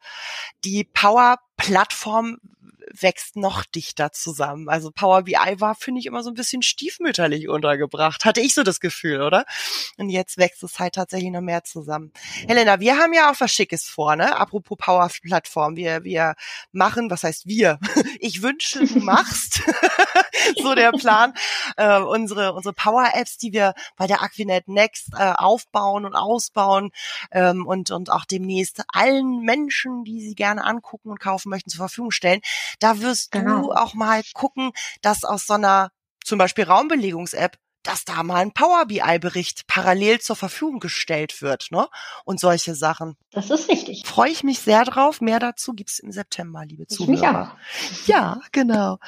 Die 0.64 0.84
Power 0.84 1.36
Plattform 1.58 2.38
wächst 2.92 3.36
noch 3.36 3.64
dichter 3.64 4.12
zusammen. 4.12 4.68
Also 4.68 4.90
Power 4.90 5.22
BI 5.22 5.34
war, 5.58 5.74
finde 5.74 6.00
ich, 6.00 6.06
immer 6.06 6.22
so 6.22 6.30
ein 6.30 6.34
bisschen 6.34 6.62
stiefmütterlich 6.62 7.48
untergebracht. 7.48 8.24
Hatte 8.24 8.40
ich 8.40 8.54
so 8.54 8.62
das 8.62 8.80
Gefühl, 8.80 9.22
oder? 9.22 9.44
Und 9.96 10.10
jetzt 10.10 10.38
wächst 10.38 10.62
es 10.62 10.78
halt 10.78 10.94
tatsächlich 10.94 11.30
noch 11.30 11.40
mehr 11.40 11.64
zusammen. 11.64 12.12
Helena, 12.46 12.80
wir 12.80 12.98
haben 12.98 13.12
ja 13.12 13.30
auch 13.30 13.40
was 13.40 13.52
Schickes 13.52 13.88
vor, 13.88 14.16
ne? 14.16 14.36
Apropos 14.36 14.76
Power-Plattform. 14.78 15.76
Wir, 15.76 16.04
wir 16.04 16.34
machen, 16.72 17.10
was 17.10 17.24
heißt 17.24 17.46
wir? 17.46 17.78
Ich 18.20 18.42
wünsche, 18.42 18.84
du 18.84 18.98
machst. 18.98 19.62
so 20.62 20.74
der 20.74 20.90
Plan. 20.92 21.34
Äh, 21.76 22.00
unsere, 22.00 22.52
unsere 22.52 22.72
Power-Apps, 22.72 23.38
die 23.38 23.52
wir 23.52 23.74
bei 23.96 24.06
der 24.06 24.22
Aquinet 24.22 24.66
Next 24.66 25.10
äh, 25.16 25.32
aufbauen 25.36 26.04
und 26.04 26.14
ausbauen 26.14 26.90
ähm, 27.30 27.66
und, 27.66 27.90
und 27.90 28.10
auch 28.10 28.24
demnächst 28.24 28.82
allen 28.88 29.40
Menschen, 29.42 30.04
die 30.04 30.20
sie 30.20 30.34
gerne 30.34 30.64
angucken 30.64 31.10
und 31.10 31.20
kaufen 31.20 31.50
möchten, 31.50 31.70
zur 31.70 31.78
Verfügung 31.78 32.10
stellen. 32.10 32.40
Da 32.78 33.00
wirst 33.00 33.32
genau. 33.32 33.62
du 33.62 33.72
auch 33.72 33.94
mal 33.94 34.22
gucken, 34.34 34.72
dass 35.02 35.24
aus 35.24 35.46
so 35.46 35.54
einer 35.54 35.90
zum 36.24 36.38
Beispiel 36.38 36.64
Raumbelegungs-App 36.64 37.58
dass 37.88 38.04
da 38.04 38.22
mal 38.22 38.36
ein 38.36 38.52
Power 38.52 38.84
BI-Bericht 38.84 39.66
parallel 39.66 40.20
zur 40.20 40.36
Verfügung 40.36 40.78
gestellt 40.78 41.40
wird, 41.40 41.68
ne? 41.70 41.88
Und 42.26 42.38
solche 42.38 42.74
Sachen. 42.74 43.16
Das 43.30 43.48
ist 43.48 43.68
richtig. 43.70 44.06
Freue 44.06 44.30
ich 44.30 44.44
mich 44.44 44.58
sehr 44.58 44.84
drauf. 44.84 45.22
Mehr 45.22 45.38
dazu 45.38 45.72
gibt's 45.72 45.98
im 45.98 46.12
September, 46.12 46.66
liebe 46.66 46.82
ich 46.82 46.88
Zuhörer. 46.88 47.12
Mich 47.12 47.22
auch. 47.24 48.06
Ja, 48.06 48.40
genau. 48.52 48.98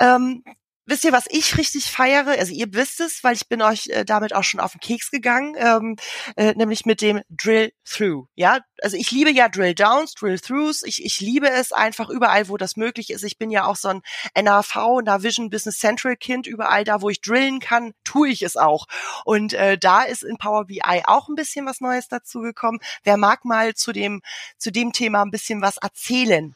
Ähm, 0.00 0.42
wisst 0.86 1.04
ihr, 1.04 1.12
was 1.12 1.26
ich 1.28 1.58
richtig 1.58 1.90
feiere? 1.90 2.30
Also 2.38 2.52
ihr 2.52 2.72
wisst 2.72 3.00
es, 3.00 3.22
weil 3.22 3.34
ich 3.34 3.48
bin 3.48 3.60
euch 3.60 3.88
äh, 3.88 4.04
damit 4.04 4.34
auch 4.34 4.44
schon 4.44 4.60
auf 4.60 4.72
den 4.72 4.80
Keks 4.80 5.10
gegangen, 5.10 5.54
ähm, 5.58 5.96
äh, 6.36 6.54
nämlich 6.54 6.86
mit 6.86 7.02
dem 7.02 7.20
Drill 7.28 7.72
Through. 7.84 8.28
Ja, 8.34 8.60
also 8.82 8.96
ich 8.96 9.10
liebe 9.10 9.30
ja 9.30 9.48
Drill 9.48 9.74
Downs, 9.74 10.14
Drill 10.14 10.38
Throughs. 10.38 10.82
Ich, 10.84 11.04
ich 11.04 11.20
liebe 11.20 11.50
es 11.50 11.72
einfach 11.72 12.08
überall, 12.08 12.48
wo 12.48 12.56
das 12.56 12.76
möglich 12.76 13.10
ist. 13.10 13.24
Ich 13.24 13.38
bin 13.38 13.50
ja 13.50 13.66
auch 13.66 13.76
so 13.76 13.88
ein 13.88 14.02
NAV, 14.40 15.02
Navision 15.04 15.50
Business 15.50 15.78
Central 15.78 16.16
Kind. 16.16 16.46
Überall 16.46 16.84
da, 16.84 17.02
wo 17.02 17.10
ich 17.10 17.20
drillen 17.20 17.60
kann, 17.60 17.92
tue 18.04 18.28
ich 18.28 18.42
es 18.42 18.56
auch. 18.56 18.86
Und 19.24 19.52
äh, 19.52 19.76
da 19.78 20.02
ist 20.02 20.22
in 20.22 20.38
Power 20.38 20.66
BI 20.66 21.02
auch 21.06 21.28
ein 21.28 21.34
bisschen 21.34 21.66
was 21.66 21.80
Neues 21.80 22.08
dazu 22.08 22.40
gekommen. 22.40 22.78
Wer 23.02 23.16
mag 23.16 23.44
mal 23.44 23.74
zu 23.74 23.92
dem 23.92 24.22
zu 24.56 24.70
dem 24.70 24.92
Thema 24.92 25.22
ein 25.22 25.30
bisschen 25.30 25.62
was 25.62 25.76
erzählen? 25.78 26.54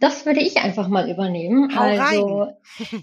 Das 0.00 0.24
würde 0.24 0.40
ich 0.40 0.56
einfach 0.56 0.88
mal 0.88 1.10
übernehmen. 1.10 1.76
Hau 1.76 1.82
also 1.82 2.42
rein. 2.42 2.54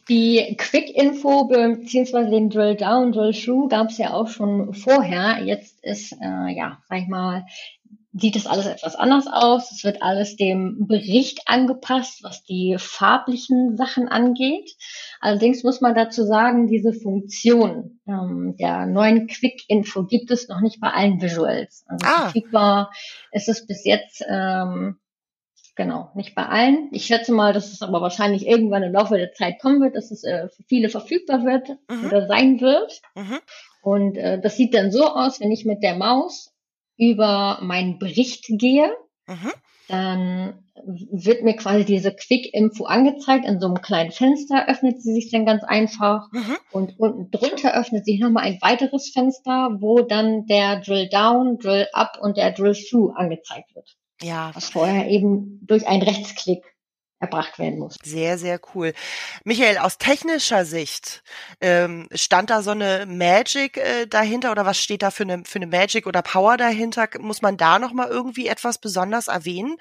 die 0.10 0.56
Quick-Info 0.58 1.46
beziehungsweise 1.46 2.32
den 2.32 2.50
Drill-Down, 2.50 3.12
Drill-Through 3.12 3.68
gab 3.70 3.90
es 3.90 3.98
ja 4.00 4.14
auch 4.14 4.28
schon 4.28 4.74
vorher. 4.74 5.44
Jetzt 5.44 5.84
ist, 5.84 6.14
äh, 6.14 6.56
ja, 6.56 6.80
sag 6.90 7.00
ich 7.00 7.08
mal, 7.08 7.46
sieht 8.14 8.36
das 8.36 8.48
alles 8.48 8.66
etwas 8.66 8.96
anders 8.96 9.28
aus. 9.32 9.72
Es 9.72 9.84
wird 9.84 10.02
alles 10.02 10.36
dem 10.36 10.88
Bericht 10.88 11.42
angepasst, 11.46 12.24
was 12.24 12.44
die 12.44 12.76
farblichen 12.80 13.78
Sachen 13.78 14.08
angeht. 14.08 14.72
Allerdings 15.22 15.64
muss 15.64 15.82
man 15.82 15.94
dazu 15.94 16.24
sagen, 16.24 16.68
diese 16.68 16.94
Funktion 16.94 18.00
ähm, 18.08 18.56
der 18.60 18.88
neuen 18.88 19.28
Quick-Info 19.28 20.06
gibt 20.06 20.32
es 20.32 20.48
noch 20.48 20.62
nicht 20.62 20.80
bei 20.80 20.90
allen 20.90 21.22
Visuals. 21.22 21.86
Also 21.88 22.06
ah. 22.08 22.22
verfügbar 22.22 22.92
ist 23.32 23.48
es 23.48 23.68
bis 23.68 23.86
jetzt 23.86 24.24
ähm, 24.28 24.98
Genau, 25.76 26.12
nicht 26.14 26.36
bei 26.36 26.46
allen. 26.46 26.90
Ich 26.92 27.06
schätze 27.06 27.32
mal, 27.32 27.54
dass 27.54 27.72
es 27.72 27.82
aber 27.82 28.02
wahrscheinlich 28.02 28.46
irgendwann 28.46 28.84
im 28.84 28.92
Laufe 28.94 29.18
der 29.18 29.34
Zeit 29.34 29.60
kommen 29.60 29.82
wird, 29.82 29.96
dass 29.96 30.12
es 30.12 30.24
äh, 30.24 30.50
für 30.50 30.64
viele 30.64 30.90
verfügbar 30.90 31.46
wird 31.46 31.70
mhm. 31.90 32.06
oder 32.06 32.28
sein 32.28 32.60
wird. 32.60 33.02
Mhm. 33.16 33.40
Und 33.82 34.18
äh, 34.18 34.42
das 34.42 34.58
sieht 34.58 34.74
dann 34.74 34.92
so 34.92 35.06
aus, 35.06 35.40
wenn 35.40 35.52
ich 35.52 35.66
mit 35.66 35.82
der 35.82 35.96
Maus 35.96 36.52
über 36.98 37.60
meinen 37.62 37.98
Bericht 37.98 38.46
gehe, 38.50 38.92
mhm. 39.26 39.52
dann 39.88 40.66
wird 40.86 41.44
mir 41.44 41.56
quasi 41.56 41.86
diese 41.86 42.14
Quick-Info 42.14 42.86
angezeigt. 42.86 43.46
In 43.46 43.60
so 43.60 43.68
einem 43.68 43.82
kleinen 43.82 44.12
Fenster 44.12 44.68
öffnet 44.68 45.02
sie 45.02 45.14
sich 45.14 45.32
dann 45.32 45.46
ganz 45.46 45.64
einfach. 45.64 46.28
Mhm. 46.32 46.58
Und 46.72 47.00
unten 47.00 47.32
drunter 47.32 47.74
öffnet 47.74 48.06
sich 48.06 48.20
nochmal 48.20 48.44
ein 48.44 48.60
weiteres 48.62 49.12
Fenster, 49.12 49.78
wo 49.80 50.02
dann 50.02 50.46
der 50.46 50.82
Drill 50.82 51.08
Down, 51.10 51.58
Drill 51.58 51.88
Up 51.94 52.18
und 52.22 52.38
der 52.38 52.52
Drill 52.52 52.76
Through 52.76 53.14
angezeigt 53.16 53.74
wird. 53.76 53.96
Ja. 54.22 54.52
Vorher 54.60 55.10
eben 55.10 55.60
durch 55.66 55.88
einen 55.88 56.02
Rechtsklick 56.02 56.64
erbracht 57.20 57.60
werden 57.60 57.80
muss. 57.80 57.98
Sehr, 58.04 58.38
sehr 58.38 58.60
cool. 58.74 58.94
Michael, 59.44 59.78
aus 59.78 59.98
technischer 59.98 60.66
Sicht, 60.66 61.22
ähm, 61.60 62.08
stand 62.14 62.50
da 62.50 62.62
so 62.62 62.72
eine 62.72 63.06
Magic 63.06 63.78
äh, 63.78 64.08
dahinter 64.08 64.52
oder 64.52 64.66
was 64.66 64.80
steht 64.80 65.02
da 65.02 65.12
für 65.12 65.24
eine, 65.24 65.44
für 65.46 65.60
eine 65.60 65.68
Magic 65.68 66.08
oder 66.08 66.22
Power 66.22 66.56
dahinter? 66.56 67.08
Muss 67.20 67.42
man 67.42 67.58
da 67.58 67.78
nochmal 67.78 68.08
irgendwie 68.08 68.48
etwas 68.48 68.78
besonders 68.78 69.28
erwähnen? 69.28 69.76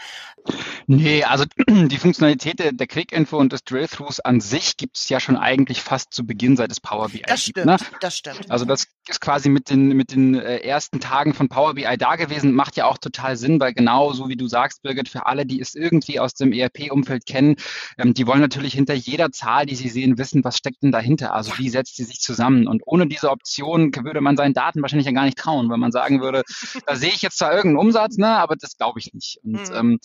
Nee, 0.86 1.22
also 1.24 1.44
die 1.68 1.98
Funktionalität 1.98 2.58
der, 2.58 2.72
der 2.72 2.86
Quick-Info 2.86 3.36
und 3.36 3.52
des 3.52 3.62
Drill-Throughs 3.64 4.20
an 4.20 4.40
sich 4.40 4.76
gibt 4.76 4.96
es 4.96 5.08
ja 5.08 5.20
schon 5.20 5.36
eigentlich 5.36 5.80
fast 5.80 6.12
zu 6.12 6.26
Beginn, 6.26 6.56
seit 6.56 6.72
es 6.72 6.80
Power 6.80 7.10
BI 7.10 7.22
das 7.22 7.44
gibt. 7.44 7.58
Stimmt, 7.58 7.66
ne? 7.66 7.76
Das 8.00 8.16
stimmt. 8.16 8.50
Also 8.50 8.64
das 8.64 8.88
ist 9.06 9.20
quasi 9.20 9.48
mit 9.48 9.70
den, 9.70 9.88
mit 9.88 10.12
den 10.12 10.34
äh, 10.34 10.58
ersten 10.58 10.98
Tagen 10.98 11.34
von 11.34 11.48
Power 11.48 11.74
BI 11.74 11.96
da 11.96 12.16
gewesen, 12.16 12.52
macht 12.52 12.76
ja 12.76 12.86
auch 12.86 12.98
total 12.98 13.36
Sinn, 13.36 13.60
weil 13.60 13.74
genau 13.74 14.12
so 14.12 14.28
wie 14.28 14.36
du 14.36 14.48
sagst, 14.48 14.82
Birgit, 14.82 15.08
für 15.08 15.26
alle, 15.26 15.46
die 15.46 15.60
es 15.60 15.76
irgendwie 15.76 16.18
aus 16.18 16.34
dem 16.34 16.52
ERP-Umfeld 16.52 17.27
kennen, 17.28 17.56
ähm, 17.98 18.14
die 18.14 18.26
wollen 18.26 18.40
natürlich 18.40 18.74
hinter 18.74 18.94
jeder 18.94 19.30
Zahl, 19.30 19.66
die 19.66 19.76
sie 19.76 19.88
sehen, 19.88 20.18
wissen, 20.18 20.42
was 20.44 20.56
steckt 20.56 20.82
denn 20.82 20.92
dahinter? 20.92 21.34
Also 21.34 21.52
wie 21.58 21.68
setzt 21.68 21.96
sie 21.96 22.04
sich 22.04 22.20
zusammen? 22.20 22.66
Und 22.66 22.82
ohne 22.86 23.06
diese 23.06 23.30
Option 23.30 23.94
würde 23.94 24.20
man 24.20 24.36
seinen 24.36 24.54
Daten 24.54 24.82
wahrscheinlich 24.82 25.06
ja 25.06 25.12
gar 25.12 25.24
nicht 25.24 25.38
trauen, 25.38 25.68
weil 25.70 25.78
man 25.78 25.92
sagen 25.92 26.20
würde, 26.20 26.42
da 26.86 26.96
sehe 26.96 27.10
ich 27.10 27.22
jetzt 27.22 27.38
zwar 27.38 27.54
irgendeinen 27.54 27.86
Umsatz, 27.86 28.16
ne, 28.16 28.28
aber 28.28 28.56
das 28.56 28.76
glaube 28.76 28.98
ich 28.98 29.12
nicht. 29.12 29.38
Und 29.44 29.70
mhm. 29.70 29.76
ähm, 29.76 29.98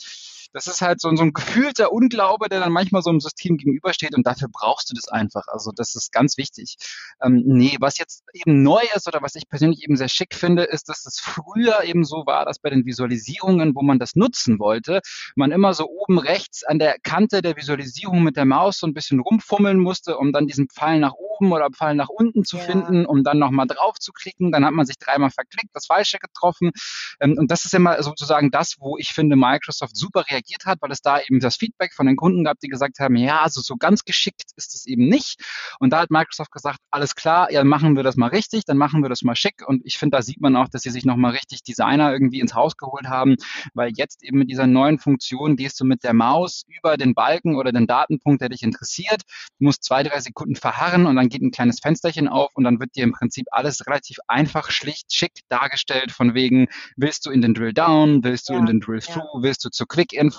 das 0.53 0.67
ist 0.67 0.81
halt 0.81 1.01
so, 1.01 1.13
so 1.15 1.23
ein 1.23 1.33
gefühlter 1.33 1.91
Unglaube, 1.91 2.47
der 2.47 2.59
dann 2.59 2.71
manchmal 2.71 3.01
so 3.01 3.09
einem 3.09 3.19
System 3.19 3.57
gegenübersteht 3.57 4.15
und 4.15 4.25
dafür 4.25 4.47
brauchst 4.51 4.89
du 4.89 4.93
das 4.95 5.07
einfach. 5.07 5.47
Also 5.47 5.71
das 5.75 5.95
ist 5.95 6.11
ganz 6.11 6.37
wichtig. 6.37 6.75
Ähm, 7.21 7.41
nee, 7.45 7.75
was 7.79 7.97
jetzt 7.97 8.23
eben 8.33 8.61
neu 8.61 8.81
ist 8.95 9.07
oder 9.07 9.21
was 9.21 9.35
ich 9.35 9.49
persönlich 9.49 9.83
eben 9.83 9.97
sehr 9.97 10.09
schick 10.09 10.35
finde, 10.35 10.63
ist, 10.63 10.89
dass 10.89 11.05
es 11.05 11.19
früher 11.19 11.83
eben 11.83 12.05
so 12.05 12.25
war, 12.27 12.45
dass 12.45 12.59
bei 12.59 12.69
den 12.69 12.85
Visualisierungen, 12.85 13.73
wo 13.75 13.81
man 13.81 13.97
das 13.97 14.15
nutzen 14.15 14.59
wollte, 14.59 15.01
man 15.35 15.51
immer 15.51 15.73
so 15.73 15.89
oben 15.89 16.19
rechts 16.19 16.63
an 16.63 16.77
der 16.77 16.97
Kante 17.01 17.41
der 17.41 17.57
Visualisierung 17.57 18.23
mit 18.23 18.37
der 18.37 18.45
Maus 18.45 18.77
so 18.77 18.85
ein 18.85 18.93
bisschen 18.93 19.19
rumfummeln 19.19 19.79
musste, 19.79 20.17
um 20.17 20.31
dann 20.31 20.45
diesen 20.45 20.69
Pfeil 20.69 20.99
nach 20.99 21.13
oben 21.13 21.51
oder 21.51 21.69
Pfeil 21.71 21.95
nach 21.95 22.09
unten 22.09 22.45
zu 22.45 22.57
ja. 22.57 22.63
finden, 22.63 23.07
um 23.07 23.23
dann 23.23 23.39
nochmal 23.39 23.65
drauf 23.65 23.97
zu 23.97 24.11
klicken. 24.11 24.51
Dann 24.51 24.63
hat 24.65 24.73
man 24.73 24.85
sich 24.85 24.99
dreimal 24.99 25.31
verklickt, 25.31 25.69
das 25.73 25.87
Falsche 25.87 26.19
getroffen. 26.19 26.71
Ähm, 27.19 27.37
und 27.39 27.49
das 27.49 27.65
ist 27.65 27.73
immer 27.73 28.01
sozusagen 28.03 28.51
das, 28.51 28.75
wo 28.79 28.97
ich 28.99 29.13
finde, 29.13 29.35
Microsoft 29.35 29.97
super 29.97 30.25
reagiert 30.29 30.42
reagiert 30.43 30.65
hat, 30.65 30.81
weil 30.81 30.91
es 30.91 31.01
da 31.01 31.19
eben 31.19 31.39
das 31.39 31.55
Feedback 31.55 31.93
von 31.93 32.05
den 32.05 32.15
Kunden 32.15 32.43
gab, 32.43 32.59
die 32.59 32.67
gesagt 32.67 32.99
haben, 32.99 33.15
ja, 33.15 33.41
also 33.41 33.61
so 33.61 33.75
ganz 33.75 34.03
geschickt 34.03 34.51
ist 34.55 34.75
es 34.75 34.85
eben 34.85 35.07
nicht. 35.07 35.41
Und 35.79 35.91
da 35.91 36.01
hat 36.01 36.11
Microsoft 36.11 36.51
gesagt, 36.51 36.79
alles 36.91 37.15
klar, 37.15 37.51
ja, 37.51 37.63
machen 37.63 37.95
wir 37.95 38.03
das 38.03 38.15
mal 38.15 38.27
richtig, 38.27 38.65
dann 38.65 38.77
machen 38.77 39.01
wir 39.01 39.09
das 39.09 39.23
mal 39.23 39.35
schick. 39.35 39.67
Und 39.67 39.81
ich 39.85 39.97
finde, 39.97 40.17
da 40.17 40.21
sieht 40.21 40.41
man 40.41 40.55
auch, 40.55 40.67
dass 40.67 40.83
sie 40.83 40.89
sich 40.89 41.05
nochmal 41.05 41.31
richtig 41.31 41.63
Designer 41.63 42.11
irgendwie 42.11 42.39
ins 42.39 42.53
Haus 42.53 42.77
geholt 42.77 43.07
haben, 43.07 43.35
weil 43.73 43.91
jetzt 43.95 44.23
eben 44.23 44.39
mit 44.39 44.49
dieser 44.49 44.67
neuen 44.67 44.99
Funktion 44.99 45.55
gehst 45.55 45.79
du 45.79 45.85
mit 45.85 46.03
der 46.03 46.13
Maus 46.13 46.63
über 46.67 46.97
den 46.97 47.13
Balken 47.13 47.55
oder 47.55 47.71
den 47.71 47.87
Datenpunkt, 47.87 48.41
der 48.41 48.49
dich 48.49 48.63
interessiert, 48.63 49.21
du 49.59 49.65
musst 49.65 49.83
zwei, 49.83 50.03
drei 50.03 50.19
Sekunden 50.19 50.55
verharren 50.55 51.05
und 51.05 51.15
dann 51.15 51.29
geht 51.29 51.41
ein 51.41 51.51
kleines 51.51 51.79
Fensterchen 51.79 52.27
auf 52.27 52.51
und 52.55 52.63
dann 52.63 52.79
wird 52.79 52.95
dir 52.95 53.03
im 53.03 53.13
Prinzip 53.13 53.45
alles 53.51 53.85
relativ 53.87 54.17
einfach, 54.27 54.71
schlicht, 54.71 55.13
schick 55.13 55.31
dargestellt, 55.49 56.11
von 56.11 56.33
wegen, 56.33 56.67
willst 56.95 57.25
du 57.25 57.31
in 57.31 57.41
den 57.41 57.53
Drill 57.53 57.73
Down, 57.73 58.23
willst 58.23 58.49
du 58.49 58.53
ja, 58.53 58.59
in 58.59 58.65
den 58.65 58.79
Drill 58.79 58.99
Through, 58.99 59.23
ja. 59.35 59.41
willst 59.41 59.65
du 59.65 59.69
zur 59.69 59.87
Quick 59.87 60.13
Info 60.13 60.32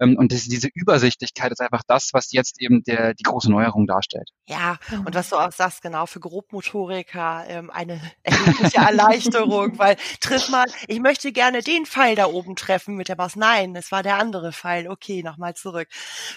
ähm, 0.00 0.16
und 0.16 0.32
das, 0.32 0.44
diese 0.44 0.68
Übersichtlichkeit 0.72 1.52
ist 1.52 1.60
einfach 1.60 1.82
das, 1.86 2.10
was 2.12 2.32
jetzt 2.32 2.60
eben 2.60 2.82
der, 2.82 3.14
die 3.14 3.22
große 3.22 3.50
Neuerung 3.50 3.86
darstellt. 3.86 4.30
Ja, 4.46 4.78
und 5.04 5.14
was 5.14 5.30
du 5.30 5.36
auch 5.36 5.52
sagst, 5.52 5.82
genau, 5.82 6.06
für 6.06 6.20
Grobmotoriker 6.20 7.44
ähm, 7.48 7.70
eine 7.70 8.00
erhebliche 8.22 8.78
Erleichterung, 8.78 9.78
weil 9.78 9.96
triff 10.20 10.48
mal, 10.48 10.66
ich 10.88 11.00
möchte 11.00 11.32
gerne 11.32 11.62
den 11.62 11.86
Pfeil 11.86 12.16
da 12.16 12.26
oben 12.26 12.56
treffen 12.56 12.96
mit 12.96 13.08
der 13.08 13.16
Maus. 13.16 13.36
Nein, 13.36 13.74
es 13.76 13.92
war 13.92 14.02
der 14.02 14.16
andere 14.16 14.52
Pfeil. 14.52 14.88
Okay, 14.88 15.22
nochmal 15.22 15.54
zurück. 15.54 15.88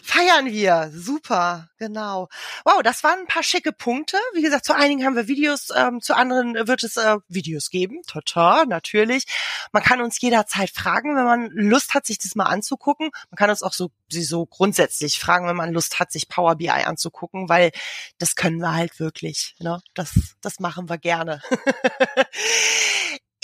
Feiern 0.04 0.46
wir. 0.48 0.92
Super, 0.94 1.70
genau. 1.78 2.30
Wow, 2.66 2.82
das 2.84 3.04
waren 3.04 3.20
ein 3.20 3.28
paar 3.28 3.44
schicke 3.44 3.72
Punkte. 3.72 4.18
Wie 4.34 4.42
gesagt, 4.42 4.66
zu 4.66 4.76
einigen 4.76 5.06
haben 5.06 5.16
wir 5.16 5.28
Videos, 5.28 5.70
ähm, 5.76 6.02
zu 6.02 6.16
anderen 6.16 6.56
wird 6.68 6.84
es 6.84 6.98
äh, 6.98 7.18
Videos 7.28 7.70
geben. 7.70 8.02
Tata, 8.08 8.66
natürlich. 8.66 9.26
Man 9.72 9.84
kann 9.84 10.02
uns 10.02 10.20
jederzeit 10.22 10.70
fragen, 10.70 11.16
wenn 11.16 11.26
man 11.26 11.50
Lust 11.52 11.94
hat, 11.94 12.06
sich 12.06 12.18
das 12.20 12.36
mal 12.36 12.46
anzugucken. 12.46 12.93
Man 13.00 13.38
kann 13.38 13.50
uns 13.50 13.64
auch 13.64 13.74
so, 13.74 13.92
so 14.10 14.46
grundsätzlich 14.46 15.20
fragen, 15.20 15.48
wenn 15.48 15.56
man 15.56 15.74
Lust 15.74 16.00
hat, 16.00 16.12
sich 16.12 16.28
Power 16.28 16.56
BI 16.56 16.70
anzugucken, 16.70 17.50
weil 17.50 17.72
das 18.18 18.36
können 18.36 18.60
wir 18.60 18.74
halt 18.74 19.00
wirklich. 19.00 19.56
Ne? 19.60 19.82
Das, 19.94 20.36
das 20.42 20.60
machen 20.60 20.90
wir 20.90 20.98
gerne. 20.98 21.42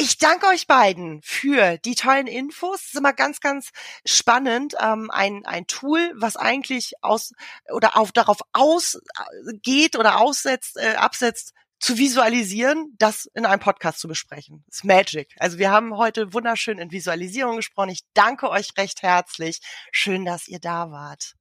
Ich 0.01 0.17
danke 0.17 0.47
euch 0.47 0.65
beiden 0.65 1.21
für 1.23 1.77
die 1.79 1.93
tollen 1.93 2.27
Infos. 2.27 2.79
Es 2.79 2.85
ist 2.85 2.95
immer 2.95 3.11
ganz, 3.11 3.41
ganz 3.41 3.71
spannend. 4.05 4.75
Ähm, 4.79 5.11
ein, 5.11 5.45
ein 5.45 5.67
Tool, 5.67 6.13
was 6.15 6.37
eigentlich 6.37 6.93
aus 7.01 7.33
oder 7.69 7.97
auf 7.97 8.13
darauf 8.13 8.37
ausgeht 8.53 9.97
oder 9.97 10.21
aussetzt, 10.21 10.77
äh, 10.77 10.95
absetzt, 10.95 11.53
zu 11.79 11.97
visualisieren, 11.97 12.93
das 12.97 13.25
in 13.33 13.45
einem 13.45 13.59
Podcast 13.59 13.99
zu 13.99 14.07
besprechen. 14.07 14.63
Das 14.67 14.77
ist 14.77 14.85
Magic. 14.85 15.35
Also 15.39 15.57
wir 15.57 15.71
haben 15.71 15.97
heute 15.97 16.33
wunderschön 16.33 16.77
in 16.77 16.91
Visualisierung 16.91 17.57
gesprochen. 17.57 17.89
Ich 17.89 18.01
danke 18.13 18.49
euch 18.49 18.69
recht 18.77 19.01
herzlich. 19.01 19.59
Schön, 19.91 20.25
dass 20.25 20.47
ihr 20.47 20.59
da 20.59 20.91
wart. 20.91 21.35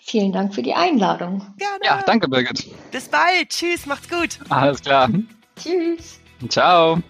Vielen 0.00 0.32
Dank 0.32 0.54
für 0.54 0.62
die 0.62 0.74
Einladung. 0.74 1.54
Gerne. 1.56 1.84
Ja, 1.84 2.02
danke, 2.02 2.28
Birgit. 2.28 2.66
Bis 2.92 3.08
bald. 3.08 3.48
Tschüss, 3.48 3.86
macht's 3.86 4.08
gut. 4.08 4.38
Alles 4.50 4.80
klar. 4.82 5.10
Tschüss. 5.56 6.20
Ciao. 6.48 7.02